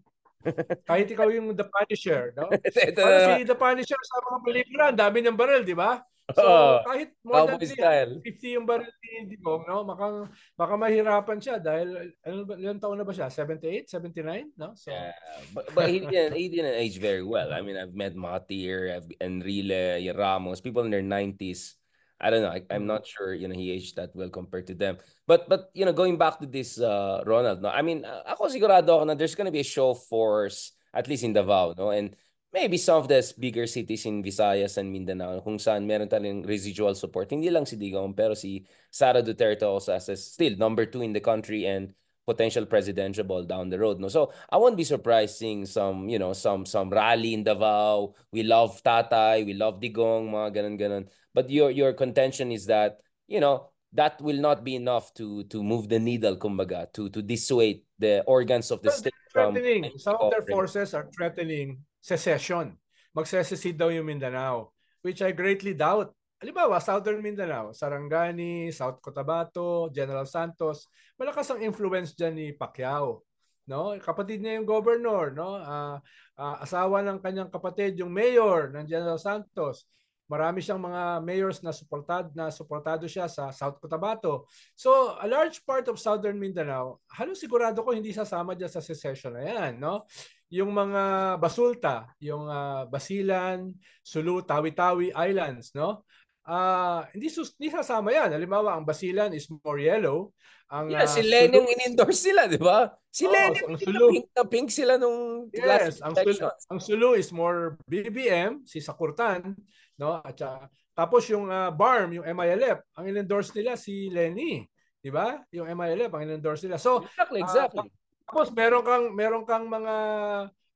Kahit 0.88 1.10
ikaw 1.10 1.26
yung 1.26 1.50
The 1.58 1.66
Punisher, 1.66 2.38
no? 2.38 2.54
Para 3.02 3.34
si 3.34 3.42
The 3.42 3.58
Punisher 3.58 3.98
sa 3.98 4.18
mga 4.30 4.38
pelikula, 4.46 4.84
ang 4.94 4.98
dami 4.98 5.16
niyang 5.22 5.38
baril, 5.38 5.66
di 5.66 5.74
ba? 5.74 5.98
So, 6.30 6.46
oh, 6.46 6.78
kahit 6.86 7.10
more 7.26 7.50
than 7.50 7.58
350 7.58 8.22
yung 8.54 8.62
baril 8.62 8.86
ni 9.02 9.34
Digong, 9.34 9.66
no? 9.66 9.82
Maka, 9.82 10.30
baka 10.54 10.74
mahirapan 10.78 11.38
siya 11.42 11.58
dahil, 11.58 12.14
ano 12.22 12.46
ba, 12.46 12.54
ilang 12.54 12.78
taon 12.78 12.94
na 12.94 13.02
ba 13.02 13.10
siya? 13.10 13.26
78, 13.26 13.90
79, 13.90 14.54
no? 14.54 14.70
So, 14.78 14.94
yeah, 14.94 15.18
but, 15.50 15.66
but 15.74 15.90
he, 15.90 15.98
didn't, 15.98 16.38
he 16.38 16.46
didn't 16.46 16.78
age 16.78 17.02
very 17.02 17.26
well. 17.26 17.50
I 17.50 17.60
mean, 17.60 17.74
I've 17.74 17.98
met 17.98 18.14
Mahathir, 18.14 19.02
Enrile, 19.18 19.98
Ramos, 20.14 20.62
people 20.62 20.86
in 20.86 20.94
their 20.94 21.02
90s. 21.02 21.74
I 22.22 22.30
don't 22.30 22.46
know. 22.46 22.54
I, 22.54 22.62
I'm 22.70 22.86
not 22.86 23.02
sure, 23.02 23.34
you 23.34 23.50
know, 23.50 23.58
he 23.58 23.74
aged 23.74 23.98
that 23.98 24.14
well 24.14 24.30
compared 24.30 24.68
to 24.68 24.78
them. 24.78 24.98
But, 25.26 25.50
but 25.50 25.74
you 25.74 25.84
know, 25.84 25.92
going 25.92 26.16
back 26.16 26.38
to 26.38 26.46
this, 26.46 26.78
uh, 26.78 27.20
Ronald, 27.26 27.60
no? 27.60 27.68
I 27.68 27.82
mean, 27.82 28.06
ako 28.06 28.46
sigurado 28.46 28.94
ako 28.94 29.04
na 29.10 29.14
there's 29.18 29.34
gonna 29.34 29.50
be 29.50 29.66
a 29.66 29.66
show 29.66 29.92
force, 29.92 30.70
at 30.94 31.08
least 31.10 31.26
in 31.26 31.34
Davao, 31.34 31.74
no? 31.76 31.90
And 31.90 32.14
maybe 32.52 32.76
some 32.76 33.00
of 33.00 33.08
the 33.08 33.24
bigger 33.38 33.66
cities 33.66 34.04
in 34.04 34.22
Visayas 34.22 34.76
and 34.76 34.92
Mindanao 34.92 35.40
kung 35.40 35.56
saan 35.56 35.88
meron 35.88 36.06
tayong 36.06 36.44
residual 36.44 36.94
support. 36.94 37.32
Hindi 37.32 37.48
lang 37.48 37.64
si 37.64 37.80
Digong 37.80 38.12
pero 38.12 38.36
si 38.36 38.68
Sara 38.92 39.24
Duterte 39.24 39.64
also 39.64 39.96
as 39.96 40.12
still 40.20 40.54
number 40.60 40.84
two 40.84 41.00
in 41.00 41.16
the 41.16 41.24
country 41.24 41.64
and 41.64 41.96
potential 42.22 42.66
presidential 42.66 43.24
ball 43.24 43.42
down 43.42 43.68
the 43.72 43.80
road. 43.80 43.98
No, 43.98 44.06
so 44.06 44.30
I 44.48 44.56
won't 44.56 44.76
be 44.76 44.84
surprised 44.84 45.36
seeing 45.40 45.66
some, 45.66 46.08
you 46.08 46.20
know, 46.20 46.32
some 46.36 46.68
some 46.68 46.92
rally 46.92 47.34
in 47.34 47.42
Davao. 47.42 48.14
We 48.30 48.44
love 48.44 48.78
Tatay, 48.84 49.44
we 49.44 49.54
love 49.56 49.80
Digong, 49.80 50.30
mga 50.30 50.48
ganun 50.54 50.76
ganun. 50.78 51.04
But 51.34 51.50
your 51.50 51.72
your 51.72 51.96
contention 51.96 52.52
is 52.52 52.68
that, 52.68 53.00
you 53.26 53.40
know, 53.40 53.72
that 53.96 54.20
will 54.20 54.38
not 54.38 54.62
be 54.62 54.76
enough 54.76 55.10
to 55.18 55.42
to 55.50 55.64
move 55.64 55.88
the 55.88 55.98
needle, 55.98 56.36
kumbaga, 56.36 56.92
to 56.94 57.08
to 57.10 57.24
dissuade 57.24 57.82
the 57.98 58.22
organs 58.28 58.70
of 58.70 58.84
the 58.84 58.92
state 58.92 59.16
from. 59.32 59.56
Some 59.98 60.20
of 60.20 60.30
their 60.30 60.46
forces 60.46 60.94
are 60.94 61.08
threatening 61.16 61.82
secession. 62.02 62.74
Magsesecede 63.14 63.78
daw 63.78 63.88
yung 63.94 64.10
Mindanao, 64.10 64.74
which 65.06 65.22
I 65.22 65.30
greatly 65.30 65.72
doubt. 65.78 66.10
Halimbawa, 66.42 66.82
Southern 66.82 67.22
Mindanao, 67.22 67.70
Sarangani, 67.70 68.74
South 68.74 68.98
Cotabato, 68.98 69.86
General 69.94 70.26
Santos, 70.26 70.90
malakas 71.14 71.54
ang 71.54 71.62
influence 71.62 72.18
dyan 72.18 72.34
ni 72.34 72.46
Pacquiao. 72.50 73.22
No? 73.70 73.94
Kapatid 74.02 74.42
niya 74.42 74.58
yung 74.58 74.66
governor, 74.66 75.30
no? 75.30 75.54
Uh, 75.54 76.02
uh, 76.34 76.56
asawa 76.66 76.98
ng 77.06 77.22
kanyang 77.22 77.46
kapatid, 77.46 77.94
yung 78.02 78.10
mayor 78.10 78.74
ng 78.74 78.82
General 78.90 79.22
Santos. 79.22 79.86
Marami 80.26 80.64
siyang 80.64 80.82
mga 80.82 81.22
mayors 81.22 81.62
na 81.62 81.70
suportad 81.70 82.32
na 82.34 82.50
suportado 82.50 83.06
siya 83.06 83.30
sa 83.30 83.54
South 83.54 83.78
Cotabato. 83.78 84.50
So, 84.74 85.14
a 85.20 85.28
large 85.30 85.62
part 85.62 85.86
of 85.86 86.00
Southern 86.00 86.42
Mindanao, 86.42 87.04
halos 87.06 87.38
sigurado 87.38 87.84
ko 87.86 87.94
hindi 87.94 88.10
sasama 88.10 88.58
diyan 88.58 88.72
sa 88.72 88.82
secession 88.82 89.38
na 89.38 89.46
yan, 89.46 89.78
no? 89.78 90.08
Yung 90.52 90.68
mga 90.68 91.34
basulta, 91.40 92.12
yung 92.20 92.44
uh, 92.44 92.84
Basilan, 92.84 93.72
Sulu, 94.04 94.44
Tawi-Tawi 94.44 95.16
Islands, 95.16 95.72
no? 95.72 96.04
Uh, 96.44 97.08
hindi, 97.16 97.32
sus- 97.32 97.56
hindi 97.56 97.72
sasama 97.72 98.12
yan. 98.12 98.36
Halimbawa, 98.36 98.76
ang 98.76 98.84
Basilan 98.84 99.32
is 99.32 99.48
more 99.48 99.80
yellow. 99.80 100.36
Ang, 100.68 100.92
yeah, 100.92 101.04
uh, 101.04 101.08
si 101.08 101.24
Lenny 101.24 101.56
yung 101.56 101.68
in-endorse 101.72 102.20
sila, 102.28 102.44
di 102.44 102.60
ba? 102.60 102.92
Si 103.08 103.24
oh, 103.24 103.32
Lenny, 103.32 103.64
ang 103.64 103.80
Sulu, 103.80 104.04
pink 104.12 104.28
na 104.36 104.44
pink 104.44 104.68
sila 104.68 104.92
nung 105.00 105.48
yes, 105.56 106.04
ang 106.04 106.12
Sulu, 106.12 106.48
ang 106.48 106.80
Sulu 106.80 107.08
is 107.16 107.28
more 107.32 107.80
BBM, 107.88 108.60
si 108.68 108.84
Sakurtan, 108.84 109.56
no? 109.96 110.20
At 110.20 110.36
uh, 110.44 110.68
tapos 110.92 111.32
yung 111.32 111.48
uh, 111.48 111.72
BARM, 111.72 112.20
yung 112.20 112.28
MILF, 112.28 112.84
ang 112.92 113.08
in-endorse 113.08 113.56
nila 113.56 113.80
si 113.80 114.12
Lenny, 114.12 114.68
di 115.00 115.08
ba? 115.08 115.40
Yung 115.56 115.64
MILF 115.64 116.12
ang 116.12 116.28
in-endorse 116.28 116.68
nila. 116.68 116.76
So, 116.76 117.08
exactly, 117.08 117.40
exactly. 117.40 117.88
Uh, 117.88 118.01
tapos 118.24 118.48
meron 118.54 118.82
kang 118.86 119.06
meron 119.12 119.44
kang 119.44 119.66
mga 119.66 119.94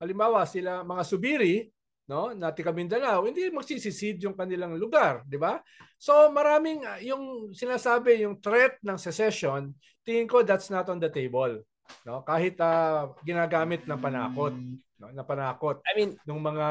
halimbawa 0.00 0.44
sila 0.44 0.84
mga 0.84 1.02
subiri 1.06 1.54
no 2.06 2.30
na 2.36 2.54
taga 2.54 2.70
Mindanao 2.70 3.26
hindi 3.26 3.50
magsisisid 3.50 4.22
yung 4.22 4.38
kanilang 4.38 4.78
lugar 4.78 5.26
di 5.26 5.38
ba? 5.40 5.58
So 5.98 6.30
maraming 6.30 6.86
ah, 6.86 7.02
yung 7.02 7.50
sinasabi 7.50 8.22
yung 8.22 8.38
threat 8.38 8.78
ng 8.84 8.98
secession 9.00 9.74
tingin 10.06 10.30
ko 10.30 10.46
that's 10.46 10.70
not 10.70 10.86
on 10.86 11.02
the 11.02 11.10
table 11.10 11.66
no 12.04 12.22
kahit 12.22 12.58
uh, 12.60 13.10
ginagamit 13.26 13.84
ng 13.86 14.00
panakot 14.00 14.54
no 14.96 15.06
na 15.12 15.22
panakot 15.22 15.82
I 15.84 15.92
mean 15.92 16.16
ng 16.24 16.40
mga 16.40 16.66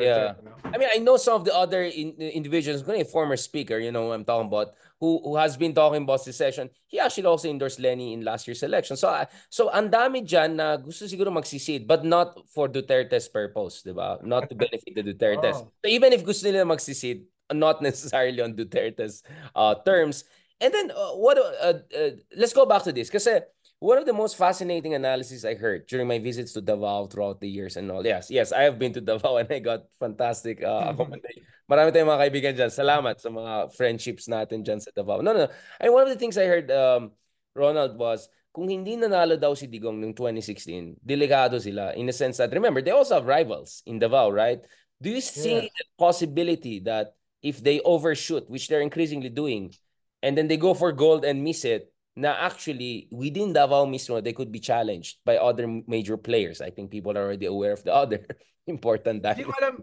yeah 0.00 0.36
no? 0.44 0.56
I 0.64 0.76
mean 0.76 0.90
I 0.92 1.00
know 1.00 1.16
some 1.16 1.40
of 1.40 1.44
the 1.48 1.54
other 1.54 1.82
in, 1.82 2.14
individuals 2.18 2.84
a 2.84 3.04
former 3.04 3.36
speaker 3.36 3.78
you 3.78 3.90
know 3.90 4.12
I'm 4.12 4.26
talking 4.26 4.48
about 4.48 4.76
who 5.02 5.18
who 5.18 5.34
has 5.34 5.58
been 5.58 5.74
talking 5.74 6.06
about 6.06 6.22
secession, 6.22 6.70
he 6.86 7.02
actually 7.02 7.26
also 7.26 7.50
endorsed 7.50 7.82
Lenny 7.82 8.14
in 8.14 8.22
last 8.22 8.46
year's 8.46 8.62
election. 8.62 8.94
So 8.94 9.10
uh, 9.10 9.26
so 9.50 9.66
ang 9.74 9.90
dami 9.90 10.22
diyan 10.22 10.54
na 10.54 10.78
gusto 10.78 11.10
siguro 11.10 11.34
magsisid 11.34 11.90
but 11.90 12.06
not 12.06 12.38
for 12.46 12.70
Duterte's 12.70 13.26
purpose, 13.26 13.82
'di 13.82 13.98
ba? 13.98 14.22
Not 14.22 14.46
to 14.46 14.54
benefit 14.54 14.94
the 14.94 15.02
Dutertes. 15.02 15.58
Oh. 15.62 15.68
So 15.82 15.90
even 15.90 16.14
if 16.14 16.22
gusto 16.22 16.46
nila 16.46 16.62
magsisid, 16.64 17.26
not 17.50 17.82
necessarily 17.82 18.38
on 18.40 18.54
Duterte's 18.54 19.26
uh, 19.58 19.74
terms. 19.82 20.22
And 20.62 20.70
then 20.70 20.94
uh, 20.94 21.18
what 21.18 21.36
uh, 21.36 21.82
uh, 21.90 22.10
let's 22.38 22.54
go 22.54 22.62
back 22.62 22.86
to 22.86 22.94
this 22.94 23.10
kasi 23.10 23.42
one 23.82 23.98
of 23.98 24.06
the 24.06 24.14
most 24.14 24.38
fascinating 24.38 24.94
analysis 24.94 25.44
I 25.44 25.58
heard 25.58 25.90
during 25.90 26.06
my 26.06 26.22
visits 26.22 26.54
to 26.54 26.62
Davao 26.62 27.10
throughout 27.10 27.42
the 27.42 27.50
years 27.50 27.74
and 27.74 27.90
all. 27.90 28.06
Yes, 28.06 28.30
yes, 28.30 28.54
I 28.54 28.62
have 28.62 28.78
been 28.78 28.94
to 28.94 29.02
Davao 29.02 29.36
and 29.42 29.50
I 29.50 29.58
got 29.58 29.90
fantastic 29.98 30.62
uh, 30.62 30.86
accommodation. 30.94 31.42
Marami 31.66 31.90
tayong 31.90 32.14
mga 32.14 32.22
kaibigan 32.22 32.54
dyan. 32.54 32.70
Salamat 32.70 33.18
sa 33.18 33.34
mga 33.34 33.74
friendships 33.74 34.30
natin 34.30 34.62
dyan 34.62 34.78
sa 34.78 34.94
Davao. 34.94 35.18
No, 35.18 35.34
no, 35.34 35.44
no. 35.46 35.50
And 35.82 35.90
one 35.90 36.06
of 36.06 36.14
the 36.14 36.20
things 36.20 36.38
I 36.38 36.46
heard, 36.46 36.70
um, 36.70 37.10
Ronald, 37.58 37.98
was 37.98 38.30
kung 38.54 38.70
hindi 38.70 38.94
nanalo 38.94 39.34
daw 39.34 39.50
si 39.58 39.66
Digong 39.66 39.98
noong 39.98 40.14
2016, 40.14 41.02
delikado 41.02 41.58
sila 41.58 41.90
in 41.98 42.06
the 42.06 42.14
sense 42.14 42.38
that, 42.38 42.54
remember, 42.54 42.86
they 42.86 42.94
also 42.94 43.18
have 43.18 43.26
rivals 43.26 43.82
in 43.90 43.98
Davao, 43.98 44.30
right? 44.30 44.62
Do 45.02 45.10
you 45.10 45.18
see 45.18 45.66
yeah. 45.66 45.74
the 45.74 45.86
possibility 45.98 46.78
that 46.86 47.18
if 47.42 47.58
they 47.58 47.82
overshoot, 47.82 48.46
which 48.46 48.70
they're 48.70 48.84
increasingly 48.84 49.32
doing, 49.32 49.74
and 50.22 50.38
then 50.38 50.46
they 50.46 50.60
go 50.60 50.70
for 50.70 50.94
gold 50.94 51.26
and 51.26 51.42
miss 51.42 51.66
it, 51.66 51.90
na 52.16 52.36
actually 52.44 53.08
within 53.08 53.52
Davao 53.52 53.88
mismo, 53.88 54.22
they 54.22 54.36
could 54.36 54.52
be 54.52 54.60
challenged 54.60 55.18
by 55.24 55.36
other 55.40 55.64
major 55.88 56.16
players. 56.16 56.60
I 56.60 56.70
think 56.70 56.90
people 56.90 57.16
are 57.16 57.24
already 57.24 57.46
aware 57.46 57.72
of 57.72 57.84
the 57.84 57.94
other 58.02 58.20
important 58.68 59.24
dahil. 59.24 59.48
Hindi 59.48 59.50
ko 59.50 59.58
alam, 59.58 59.74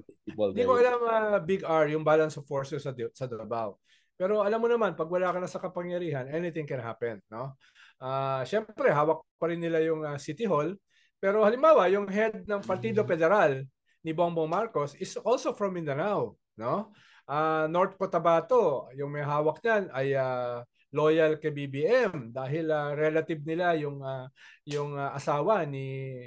hindi 0.54 0.65
ko 0.65 0.74
alam 0.78 1.00
uh, 1.04 1.39
Big 1.44 1.62
R, 1.65 1.89
yung 1.92 2.06
balance 2.06 2.38
of 2.38 2.46
forces 2.46 2.86
sa, 2.86 2.94
sa 2.94 3.26
Davao. 3.26 3.82
Pero 4.20 4.44
alam 4.44 4.60
mo 4.60 4.68
naman, 4.68 5.00
pag 5.00 5.08
wala 5.08 5.32
ka 5.32 5.39
na 5.39 5.48
sa 5.48 5.63
kapangyarihan, 5.63 6.28
anything 6.28 6.68
can 6.68 6.84
happen. 6.84 7.24
No? 7.32 7.56
Uh, 8.04 8.44
Siyempre, 8.44 8.92
hawak 8.92 9.24
pa 9.39 9.48
rin 9.48 9.63
nila 9.63 9.80
yung 9.80 10.04
uh, 10.04 10.20
City 10.20 10.44
Hall. 10.44 10.76
Pero 11.24 11.44
halimbawa, 11.44 11.88
yung 11.88 12.08
head 12.08 12.44
ng 12.44 12.62
Partido 12.63 13.08
Federal 13.08 13.63
ni 14.04 14.12
Bongbong 14.12 14.48
Marcos 14.48 14.96
is 15.00 15.15
also 15.24 15.56
from 15.56 15.76
Mindanao. 15.76 16.36
No? 16.60 16.92
Uh, 17.28 17.68
North 17.72 17.96
Cotabato, 17.96 18.92
yung 18.96 19.12
may 19.15 19.24
hawak 19.24 19.63
niyan 19.63 19.84
ay 19.96 20.15
uh, 20.15 20.63
loyal 20.93 21.38
kay 21.38 21.54
BBM 21.54 22.34
dahil 22.34 22.69
uh, 22.69 22.93
relative 22.97 23.41
nila 23.45 23.78
yung 23.78 24.02
uh, 24.02 24.25
yung 24.65 24.97
uh, 24.97 25.13
asawa 25.13 25.65
ni 25.65 26.17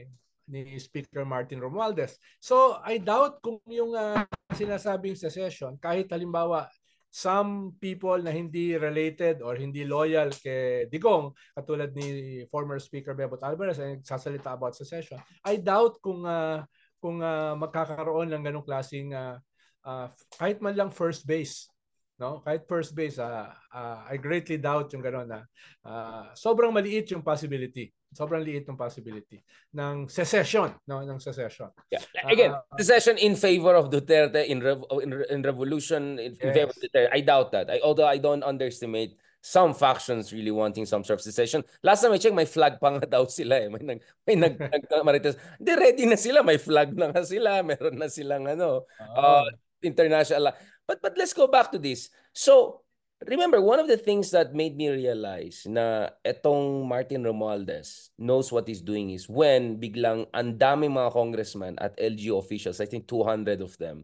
ni 0.50 0.76
Speaker 0.78 1.22
Martin 1.24 1.62
Romualdez. 1.62 2.18
So 2.42 2.78
I 2.82 2.98
doubt 2.98 3.42
kung 3.42 3.62
yung 3.66 3.94
uh, 3.94 4.26
sinasabing 4.52 5.18
secession 5.18 5.78
kahit 5.78 6.10
halimbawa 6.10 6.68
some 7.12 7.76
people 7.76 8.16
na 8.24 8.32
hindi 8.32 8.72
related 8.72 9.44
or 9.44 9.52
hindi 9.60 9.84
loyal 9.84 10.32
kay 10.32 10.88
Digong 10.88 11.36
katulad 11.52 11.92
ni 11.92 12.40
former 12.48 12.80
Speaker 12.80 13.12
Bebot 13.12 13.40
Alvarez 13.44 13.76
ay 13.80 14.00
nagsasalita 14.00 14.56
about 14.56 14.72
secession. 14.72 15.20
I 15.44 15.60
doubt 15.60 16.00
kung 16.00 16.24
uh, 16.24 16.64
kung 17.02 17.20
uh, 17.20 17.52
magkakaroon 17.58 18.32
ng 18.32 18.42
ganong 18.46 18.66
klaseng 18.66 19.12
uh, 19.12 19.36
uh, 19.84 20.06
kahit 20.38 20.62
man 20.62 20.78
lang 20.78 20.90
first 20.94 21.26
base 21.26 21.71
no? 22.20 22.42
Kahit 22.44 22.68
first 22.68 22.92
base, 22.92 23.16
uh, 23.18 23.48
uh, 23.72 23.98
I 24.08 24.16
greatly 24.18 24.58
doubt 24.58 24.92
yung 24.92 25.04
gano'n 25.04 25.28
na 25.28 25.40
uh, 25.86 26.32
sobrang 26.36 26.72
maliit 26.72 27.12
yung 27.12 27.24
possibility. 27.24 27.92
Sobrang 28.12 28.44
liit 28.44 28.68
ng 28.68 28.76
possibility 28.76 29.40
ng 29.72 30.04
secession, 30.04 30.68
no, 30.84 31.00
ng 31.00 31.16
secession. 31.16 31.72
Yeah. 31.88 32.04
Again, 32.28 32.52
uh, 32.52 32.60
secession 32.76 33.16
in 33.16 33.40
favor 33.40 33.72
of 33.72 33.88
Duterte 33.88 34.44
in 34.44 34.60
rev- 34.60 34.84
in, 35.00 35.16
in 35.32 35.40
revolution 35.40 36.20
in, 36.20 36.36
yes. 36.36 36.52
favor 36.52 36.76
of 36.76 36.76
Duterte. 36.76 37.08
I 37.08 37.24
doubt 37.24 37.56
that. 37.56 37.72
I, 37.72 37.80
although 37.80 38.04
I 38.04 38.20
don't 38.20 38.44
underestimate 38.44 39.16
some 39.42 39.74
factions 39.74 40.30
really 40.30 40.54
wanting 40.54 40.86
some 40.86 41.02
sort 41.02 41.18
of 41.18 41.24
secession. 41.24 41.64
Last 41.82 42.04
time 42.04 42.12
I 42.12 42.20
checked, 42.20 42.36
may 42.36 42.46
flag 42.46 42.78
pa 42.78 42.94
nga 42.94 43.08
daw 43.08 43.26
sila 43.26 43.58
eh. 43.58 43.68
May 43.72 43.82
nag 43.82 44.00
may 44.28 44.36
nag, 44.38 44.54
nag 44.72 44.84
marites. 45.02 45.34
Hindi 45.58 45.72
ready 45.74 46.04
na 46.06 46.18
sila, 46.20 46.46
may 46.46 46.60
flag 46.62 46.94
na 46.94 47.10
nga 47.10 47.26
sila, 47.26 47.64
meron 47.66 47.98
na 47.98 48.06
silang 48.06 48.46
ano, 48.46 48.86
oh. 48.86 49.18
uh, 49.18 49.48
international. 49.82 50.54
But 50.86 51.02
but 51.02 51.14
let's 51.16 51.32
go 51.32 51.46
back 51.46 51.70
to 51.72 51.78
this. 51.78 52.10
So, 52.32 52.82
remember 53.26 53.60
one 53.60 53.78
of 53.78 53.86
the 53.86 53.96
things 53.96 54.30
that 54.32 54.54
made 54.54 54.74
me 54.76 54.90
realize 54.90 55.62
na 55.66 56.10
etong 56.26 56.86
Martin 56.86 57.22
Romualdez 57.22 58.10
knows 58.18 58.50
what 58.50 58.66
he's 58.66 58.82
doing 58.82 59.14
is 59.14 59.28
when 59.30 59.78
biglang 59.78 60.26
ang 60.34 60.58
daming 60.58 60.94
mga 60.94 61.12
congressman 61.12 61.78
at 61.78 61.94
LGU 61.98 62.38
officials, 62.38 62.82
I 62.82 62.86
think 62.86 63.06
200 63.06 63.62
of 63.62 63.78
them, 63.78 64.02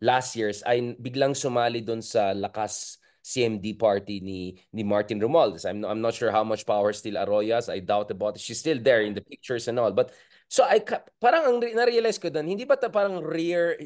last 0.00 0.36
years 0.36 0.60
ay 0.68 0.94
biglang 1.00 1.32
sumali 1.32 1.80
doon 1.80 2.04
sa 2.04 2.36
lakas 2.36 3.00
CMD 3.28 3.76
party 3.76 4.24
ni 4.24 4.56
ni 4.72 4.80
Martin 4.80 5.20
Romualdez. 5.20 5.68
I'm 5.68 5.84
I'm 5.84 6.00
not 6.00 6.16
sure 6.16 6.32
how 6.32 6.44
much 6.44 6.64
power 6.64 6.92
still 6.96 7.20
Arroyas. 7.20 7.68
I 7.68 7.80
doubt 7.84 8.08
about 8.08 8.36
it. 8.36 8.40
She's 8.40 8.60
still 8.60 8.80
there 8.80 9.04
in 9.04 9.12
the 9.12 9.20
pictures 9.20 9.68
and 9.68 9.76
all. 9.76 9.92
But 9.92 10.16
so 10.48 10.64
I 10.64 10.80
parang 11.20 11.44
ang 11.44 11.56
na-realize 11.60 12.16
ko 12.16 12.32
doon, 12.32 12.48
hindi 12.48 12.64
ba 12.64 12.80
ta 12.80 12.88
parang 12.88 13.20
rear 13.20 13.76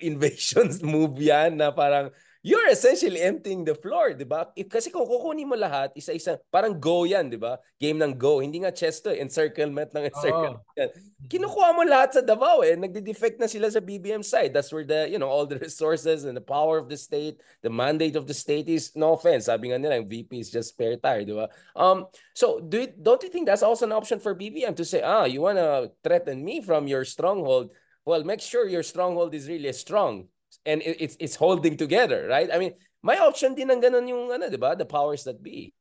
invasions 0.00 0.80
move 0.96 1.20
yan 1.20 1.60
na 1.60 1.70
parang 1.70 2.08
you're 2.42 2.70
essentially 2.70 3.18
emptying 3.18 3.66
the 3.66 3.74
floor, 3.74 4.14
di 4.14 4.22
ba? 4.22 4.46
Kasi 4.54 4.94
kung 4.94 5.02
kukunin 5.02 5.50
mo 5.50 5.58
lahat, 5.58 5.90
isa-isa, 5.98 6.38
parang 6.54 6.70
go 6.78 7.02
yan, 7.02 7.26
di 7.26 7.34
ba? 7.34 7.58
Game 7.82 7.98
ng 7.98 8.14
go. 8.14 8.38
Hindi 8.38 8.62
nga 8.62 8.70
chess 8.70 9.02
to, 9.02 9.10
encirclement 9.10 9.90
ng 9.90 10.06
encirclement. 10.06 10.62
Oh. 10.78 10.90
Kinukuha 11.26 11.74
mo 11.74 11.82
lahat 11.82 12.14
sa 12.14 12.22
Davao 12.22 12.62
eh. 12.62 12.78
Nagde-defect 12.78 13.42
na 13.42 13.50
sila 13.50 13.66
sa 13.66 13.82
BBM 13.82 14.22
side. 14.22 14.54
That's 14.54 14.70
where 14.70 14.86
the, 14.86 15.10
you 15.10 15.18
know, 15.18 15.26
all 15.26 15.50
the 15.50 15.58
resources 15.58 16.22
and 16.22 16.38
the 16.38 16.44
power 16.44 16.78
of 16.78 16.86
the 16.86 16.96
state, 16.96 17.42
the 17.66 17.74
mandate 17.74 18.14
of 18.14 18.30
the 18.30 18.34
state 18.38 18.70
is, 18.70 18.94
no 18.94 19.18
offense, 19.18 19.50
sabi 19.50 19.74
nga 19.74 19.78
nila, 19.82 19.98
yung 19.98 20.06
VP 20.06 20.38
is 20.38 20.54
just 20.54 20.78
spare 20.78 20.94
tire, 20.94 21.26
di 21.26 21.34
ba? 21.34 21.50
Um, 21.74 22.06
so, 22.38 22.62
do 22.62 22.86
it, 22.86 23.02
don't 23.02 23.22
you 23.26 23.34
think 23.34 23.50
that's 23.50 23.66
also 23.66 23.82
an 23.82 23.92
option 23.92 24.22
for 24.22 24.38
BBM 24.38 24.78
to 24.78 24.86
say, 24.86 25.02
ah, 25.02 25.26
you 25.26 25.42
wanna 25.42 25.90
threaten 26.06 26.38
me 26.46 26.62
from 26.62 26.86
your 26.86 27.02
stronghold? 27.02 27.74
Well, 28.06 28.22
make 28.22 28.40
sure 28.40 28.70
your 28.70 28.86
stronghold 28.86 29.34
is 29.34 29.50
really 29.50 29.74
strong 29.74 30.30
and 30.66 30.82
it's 30.82 31.16
it's 31.20 31.36
holding 31.36 31.76
together, 31.76 32.26
right? 32.26 32.50
I 32.50 32.58
mean, 32.58 32.74
may 33.02 33.18
option 33.18 33.54
din 33.54 33.70
ng 33.70 33.82
ganun 33.82 34.06
yung 34.08 34.24
ano, 34.32 34.50
'di 34.50 34.58
ba? 34.58 34.74
The 34.74 34.88
powers 34.88 35.22
that 35.26 35.38
be. 35.42 35.74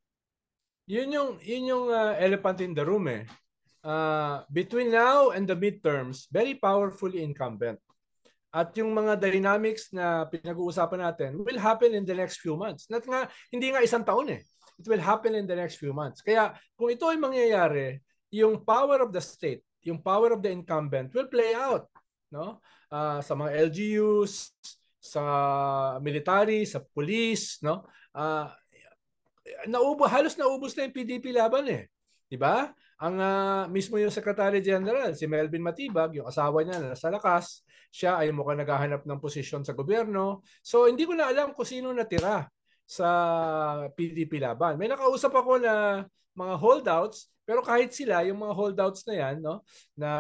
Yun 0.88 1.12
yung 1.12 1.30
yun 1.42 1.64
yung 1.68 1.86
uh, 1.92 2.16
elephant 2.20 2.62
in 2.62 2.74
the 2.78 2.86
room 2.86 3.10
eh. 3.10 3.26
Uh, 3.82 4.44
between 4.52 4.92
now 4.92 5.32
and 5.32 5.48
the 5.48 5.56
midterms, 5.56 6.28
very 6.32 6.56
powerfully 6.56 7.24
incumbent. 7.24 7.80
At 8.52 8.74
yung 8.80 8.96
mga 8.96 9.20
dynamics 9.20 9.92
na 9.92 10.26
pinag-uusapan 10.28 11.02
natin 11.04 11.32
will 11.44 11.60
happen 11.60 11.94
in 11.94 12.08
the 12.08 12.16
next 12.16 12.40
few 12.40 12.56
months. 12.56 12.88
Not 12.90 13.04
nga, 13.06 13.28
hindi 13.52 13.70
nga 13.70 13.84
isang 13.84 14.08
taon 14.08 14.34
eh. 14.34 14.42
It 14.80 14.88
will 14.88 15.04
happen 15.04 15.36
in 15.36 15.46
the 15.46 15.56
next 15.56 15.78
few 15.78 15.92
months. 15.92 16.24
Kaya 16.24 16.56
kung 16.80 16.90
ito 16.90 17.06
ay 17.06 17.20
mangyayari, 17.20 18.00
yung 18.34 18.64
power 18.64 19.04
of 19.04 19.12
the 19.12 19.22
state, 19.22 19.62
yung 19.84 20.00
power 20.00 20.34
of 20.36 20.42
the 20.42 20.52
incumbent 20.52 21.12
will 21.14 21.30
play 21.30 21.54
out 21.54 21.92
no? 22.32 22.60
Uh, 22.88 23.20
sa 23.20 23.34
mga 23.36 23.68
LGUs, 23.68 24.56
sa 24.98 25.22
military, 26.04 26.64
sa 26.68 26.84
police, 26.84 27.60
no? 27.64 27.88
Uh, 28.16 28.48
naubo 29.68 30.04
halos 30.08 30.36
naubos 30.36 30.76
na 30.76 30.88
yung 30.88 30.96
PDP 30.96 31.32
laban 31.32 31.66
eh. 31.72 31.84
'Di 32.28 32.36
ba? 32.36 32.72
Ang 32.98 33.16
uh, 33.22 33.64
mismo 33.70 34.02
yung 34.02 34.12
Secretary 34.12 34.60
General, 34.60 35.14
si 35.14 35.30
Melvin 35.30 35.62
Matibag, 35.62 36.18
yung 36.18 36.28
asawa 36.28 36.66
niya 36.66 36.82
na 36.82 36.98
nasa 36.98 37.14
lakas, 37.14 37.62
siya 37.94 38.18
ay 38.18 38.34
mukhang 38.34 38.58
naghahanap 38.58 39.06
ng 39.06 39.20
posisyon 39.22 39.62
sa 39.62 39.78
gobyerno. 39.78 40.42
So 40.66 40.90
hindi 40.90 41.06
ko 41.06 41.14
na 41.14 41.30
alam 41.30 41.54
kung 41.54 41.68
sino 41.68 41.94
natira 41.94 42.50
sa 42.88 43.08
PDP 43.94 44.40
laban. 44.40 44.80
May 44.80 44.88
nakausap 44.88 45.36
ako 45.36 45.60
na 45.60 46.08
mga 46.34 46.56
holdouts 46.56 47.28
pero 47.48 47.64
kahit 47.64 47.96
sila, 47.96 48.28
yung 48.28 48.44
mga 48.44 48.52
holdouts 48.52 49.08
na 49.08 49.16
yan, 49.16 49.40
no, 49.40 49.64
na 49.96 50.12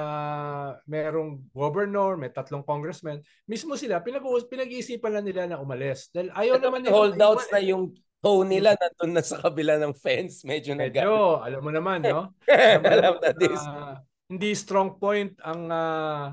merong 0.88 1.44
governor, 1.52 2.16
may 2.16 2.32
tatlong 2.32 2.64
congressmen, 2.64 3.20
mismo 3.44 3.76
sila, 3.76 4.00
pinag 4.00 4.24
pinag-iisipan 4.24 5.20
na 5.20 5.20
nila 5.20 5.44
na 5.44 5.60
umalis. 5.60 6.08
Dahil 6.16 6.32
ayaw 6.32 6.56
Ito 6.56 6.64
naman 6.64 6.80
nila. 6.88 6.96
Holdouts 6.96 7.52
na 7.52 7.60
yung 7.60 7.92
toe 8.24 8.48
nila 8.48 8.80
nandun 8.80 9.12
na 9.12 9.24
sa 9.28 9.44
kabila 9.44 9.76
ng 9.76 9.92
fence. 9.92 10.48
Medyo, 10.48 10.80
Medyo 10.80 11.04
nag- 11.04 11.52
alam 11.52 11.60
mo 11.60 11.72
naman, 11.76 12.00
no? 12.08 12.32
alam 12.96 13.20
na 13.20 13.32
this. 13.36 13.60
Uh, 13.60 14.00
hindi 14.32 14.56
strong 14.56 14.96
point 14.96 15.36
ang 15.44 15.68
uh, 15.68 16.32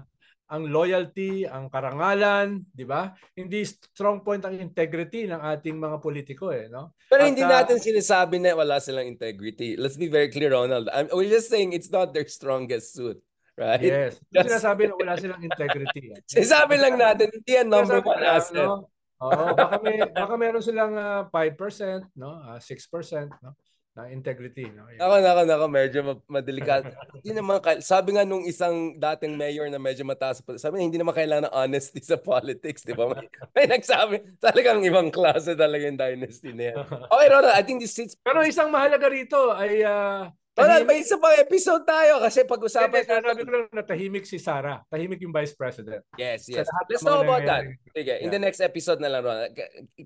ang 0.54 0.70
loyalty, 0.70 1.42
ang 1.42 1.66
karangalan, 1.66 2.62
di 2.70 2.86
ba? 2.86 3.10
Hindi 3.34 3.66
strong 3.66 4.22
point 4.22 4.38
ang 4.46 4.54
integrity 4.54 5.26
ng 5.26 5.42
ating 5.42 5.74
mga 5.74 5.98
politiko 5.98 6.54
eh, 6.54 6.70
no? 6.70 6.94
Pero 7.10 7.26
At, 7.26 7.28
hindi 7.34 7.42
natin 7.42 7.82
uh, 7.82 7.82
sinasabi 7.82 8.38
na 8.38 8.54
wala 8.54 8.78
silang 8.78 9.10
integrity. 9.10 9.74
Let's 9.74 9.98
be 9.98 10.06
very 10.06 10.30
clear, 10.30 10.54
Ronald. 10.54 10.86
I'm, 10.94 11.10
we're 11.10 11.26
just 11.26 11.50
saying 11.50 11.74
it's 11.74 11.90
not 11.90 12.14
their 12.14 12.30
strongest 12.30 12.94
suit. 12.94 13.18
Right? 13.58 13.82
Yes. 13.82 14.22
Just... 14.30 14.46
Sinasabi 14.50 14.90
na 14.90 14.94
wala 14.94 15.14
silang 15.18 15.42
integrity. 15.42 16.14
Eh. 16.14 16.18
Sinasabi 16.38 16.78
lang 16.78 16.94
natin, 16.94 17.34
hindi 17.34 17.50
yan 17.50 17.66
number 17.66 17.98
one 18.02 18.22
asset. 18.22 18.66
No? 18.66 18.94
Oo, 19.22 19.54
baka 19.54 19.78
may 19.82 20.02
baka 20.10 20.34
meron 20.34 20.62
silang 20.62 20.94
uh, 20.98 21.26
5%, 21.30 22.14
no? 22.18 22.34
Uh, 22.34 22.58
6%, 22.58 23.30
no? 23.42 23.54
Na 23.94 24.10
integrity. 24.10 24.66
No? 24.74 24.90
Ako, 24.98 25.14
ako, 25.22 25.40
ako, 25.46 25.66
medyo 25.70 26.00
madelikat. 26.26 26.82
hindi 27.22 27.30
naman, 27.38 27.62
sabi 27.78 28.18
nga 28.18 28.26
nung 28.26 28.42
isang 28.42 28.98
dating 28.98 29.38
mayor 29.38 29.70
na 29.70 29.78
medyo 29.78 30.02
mataas, 30.02 30.42
sabi 30.58 30.82
niya, 30.82 30.86
hindi 30.90 30.98
naman 30.98 31.14
kailangan 31.14 31.46
ng 31.46 31.54
honesty 31.54 32.02
sa 32.02 32.18
politics, 32.18 32.82
di 32.82 32.90
ba? 32.90 33.06
May, 33.06 33.30
may 33.54 33.66
nagsabi, 33.70 34.42
talagang 34.42 34.82
ibang 34.82 35.14
klase 35.14 35.54
talaga 35.54 35.86
yung 35.86 35.98
dynasty 35.98 36.50
niya. 36.50 36.74
Okay, 37.14 37.28
Ronald, 37.30 37.54
I 37.54 37.62
think 37.62 37.78
this 37.78 37.94
sits... 37.94 38.18
Pero 38.18 38.42
isang 38.42 38.74
mahalaga 38.74 39.06
rito 39.06 39.54
ay 39.54 39.86
uh, 39.86 40.26
Wala, 40.54 40.86
may 40.86 41.02
isa 41.02 41.18
pang 41.18 41.34
episode 41.34 41.82
tayo 41.82 42.22
kasi 42.22 42.46
pag-usapan. 42.46 43.02
Sabi 43.02 43.42
ko 43.42 43.50
lang 43.50 43.66
na 43.74 43.82
tahimik 43.82 44.22
si 44.22 44.38
Sarah. 44.38 44.86
Tahimik 44.86 45.18
yung 45.18 45.34
Vice 45.34 45.50
President. 45.50 46.06
Yes, 46.14 46.46
yes. 46.46 46.70
Let's 46.86 47.02
talk 47.02 47.26
about 47.26 47.42
that. 47.42 47.66
Sige, 47.90 48.14
yeah. 48.14 48.22
in 48.22 48.30
the 48.30 48.38
next 48.38 48.62
episode 48.62 49.02
na 49.02 49.10
lang, 49.10 49.26
Ron. 49.26 49.50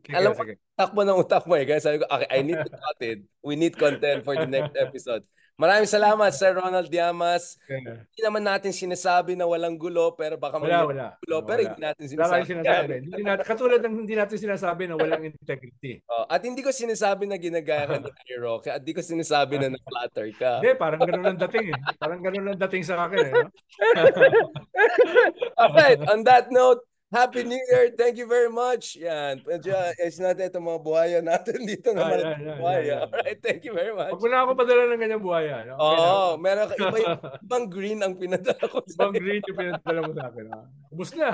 Alam 0.09 0.33
ko, 0.33 0.49
takbo 0.73 1.05
ng 1.05 1.21
utak 1.21 1.45
mo 1.45 1.53
eh. 1.53 1.69
Kaya 1.69 1.85
sabi 1.85 2.01
ko, 2.01 2.09
okay, 2.09 2.29
I 2.33 2.41
need 2.41 2.65
to 2.65 2.73
cut 2.73 3.01
it. 3.05 3.21
We 3.45 3.61
need 3.61 3.77
content 3.77 4.25
for 4.25 4.41
the 4.41 4.49
next 4.49 4.73
episode. 4.89 5.29
Maraming 5.59 5.91
salamat, 5.91 6.31
Sir 6.39 6.55
Ronald 6.55 6.87
Diamas. 6.87 7.59
Yeah. 7.67 8.07
Hindi 8.07 8.21
naman 8.23 8.47
natin 8.47 8.71
sinasabi 8.71 9.35
na 9.35 9.43
walang 9.43 9.75
gulo, 9.75 10.15
pero 10.15 10.39
baka 10.39 10.63
wala, 10.63 10.87
wala. 10.87 11.07
gulo, 11.19 11.43
wala. 11.43 11.49
pero 11.51 11.61
hindi 11.67 11.83
natin 11.83 12.05
sinasabi. 12.07 12.31
Wala 12.31 12.47
sinasabi. 12.47 12.93
hindi 13.03 13.23
natin, 13.27 13.43
katulad 13.43 13.81
ng 13.83 13.95
hindi 14.07 14.15
natin 14.15 14.37
sinasabi 14.39 14.83
na 14.87 14.95
walang 14.95 15.27
integrity. 15.27 15.99
Oh, 16.09 16.25
at 16.31 16.41
hindi 16.41 16.63
ko 16.65 16.71
sinasabi 16.73 17.27
na 17.29 17.37
ginagaya 17.37 17.85
ka 17.85 18.01
ni 18.01 18.11
Hero, 18.31 18.63
at 18.65 18.81
hindi 18.81 18.95
ko 18.97 19.03
sinasabi 19.05 19.61
na 19.61 19.75
na-flatter 19.77 20.31
ka. 20.39 20.63
Hindi, 20.63 20.73
parang 20.79 21.01
ganun 21.05 21.27
ang 21.27 21.41
dating 21.43 21.67
eh. 21.75 21.79
Parang 22.01 22.21
ganun 22.23 22.47
ang 22.49 22.61
dating 22.65 22.85
sa 22.87 23.05
akin 23.05 23.19
eh. 23.29 23.33
No? 23.35 23.51
Alright, 25.61 26.01
on 26.07 26.23
that 26.25 26.49
note, 26.49 26.88
Happy 27.09 27.41
New 27.41 27.57
Year! 27.73 27.89
Thank 27.97 28.21
you 28.21 28.29
very 28.29 28.53
much. 28.53 28.93
Yan. 29.01 29.41
Medyo, 29.41 29.73
is 30.05 30.21
natin 30.21 30.53
itong 30.53 30.69
mga 30.69 30.81
buhaya 30.85 31.19
natin 31.25 31.65
dito 31.71 31.97
naman. 31.97 32.21
Ah, 32.21 32.37
yan, 32.37 32.61
buhaya. 32.61 32.97
Alright, 33.09 33.41
thank 33.41 33.65
you 33.65 33.73
very 33.73 33.97
much. 33.97 34.13
Huwag 34.13 34.21
mo 34.21 34.29
na 34.29 34.39
ako 34.45 34.51
padala 34.53 34.93
ng 34.93 35.01
ganyang 35.01 35.25
buhaya. 35.25 35.57
No? 35.65 35.81
Oo, 35.81 35.97
oh, 35.97 36.31
meron 36.37 36.69
ka. 36.69 36.77
Iba, 36.77 37.17
ibang 37.49 37.67
green 37.73 38.05
ang 38.05 38.13
pinadala 38.13 38.61
ko 38.61 38.85
sa 38.85 39.09
Ibang 39.09 39.15
green 39.25 39.41
yung 39.41 39.57
pinadala 39.57 40.01
mo 40.05 40.13
sa 40.13 40.25
akin. 40.29 40.45
Ha? 40.53 40.61
Ubus 40.93 41.11
na. 41.17 41.31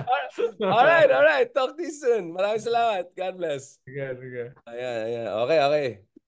alright, 0.63 1.11
alright. 1.11 1.51
Talk 1.51 1.75
to 1.75 1.83
you 1.83 1.91
soon. 1.91 2.31
Maraming 2.31 2.63
salamat. 2.63 3.11
God 3.11 3.35
bless. 3.35 3.83
Sige, 3.83 4.15
sige. 4.15 4.55
Ayan, 4.71 4.99
ayan. 5.11 5.27
Okay, 5.43 5.59
okay. 5.59 5.89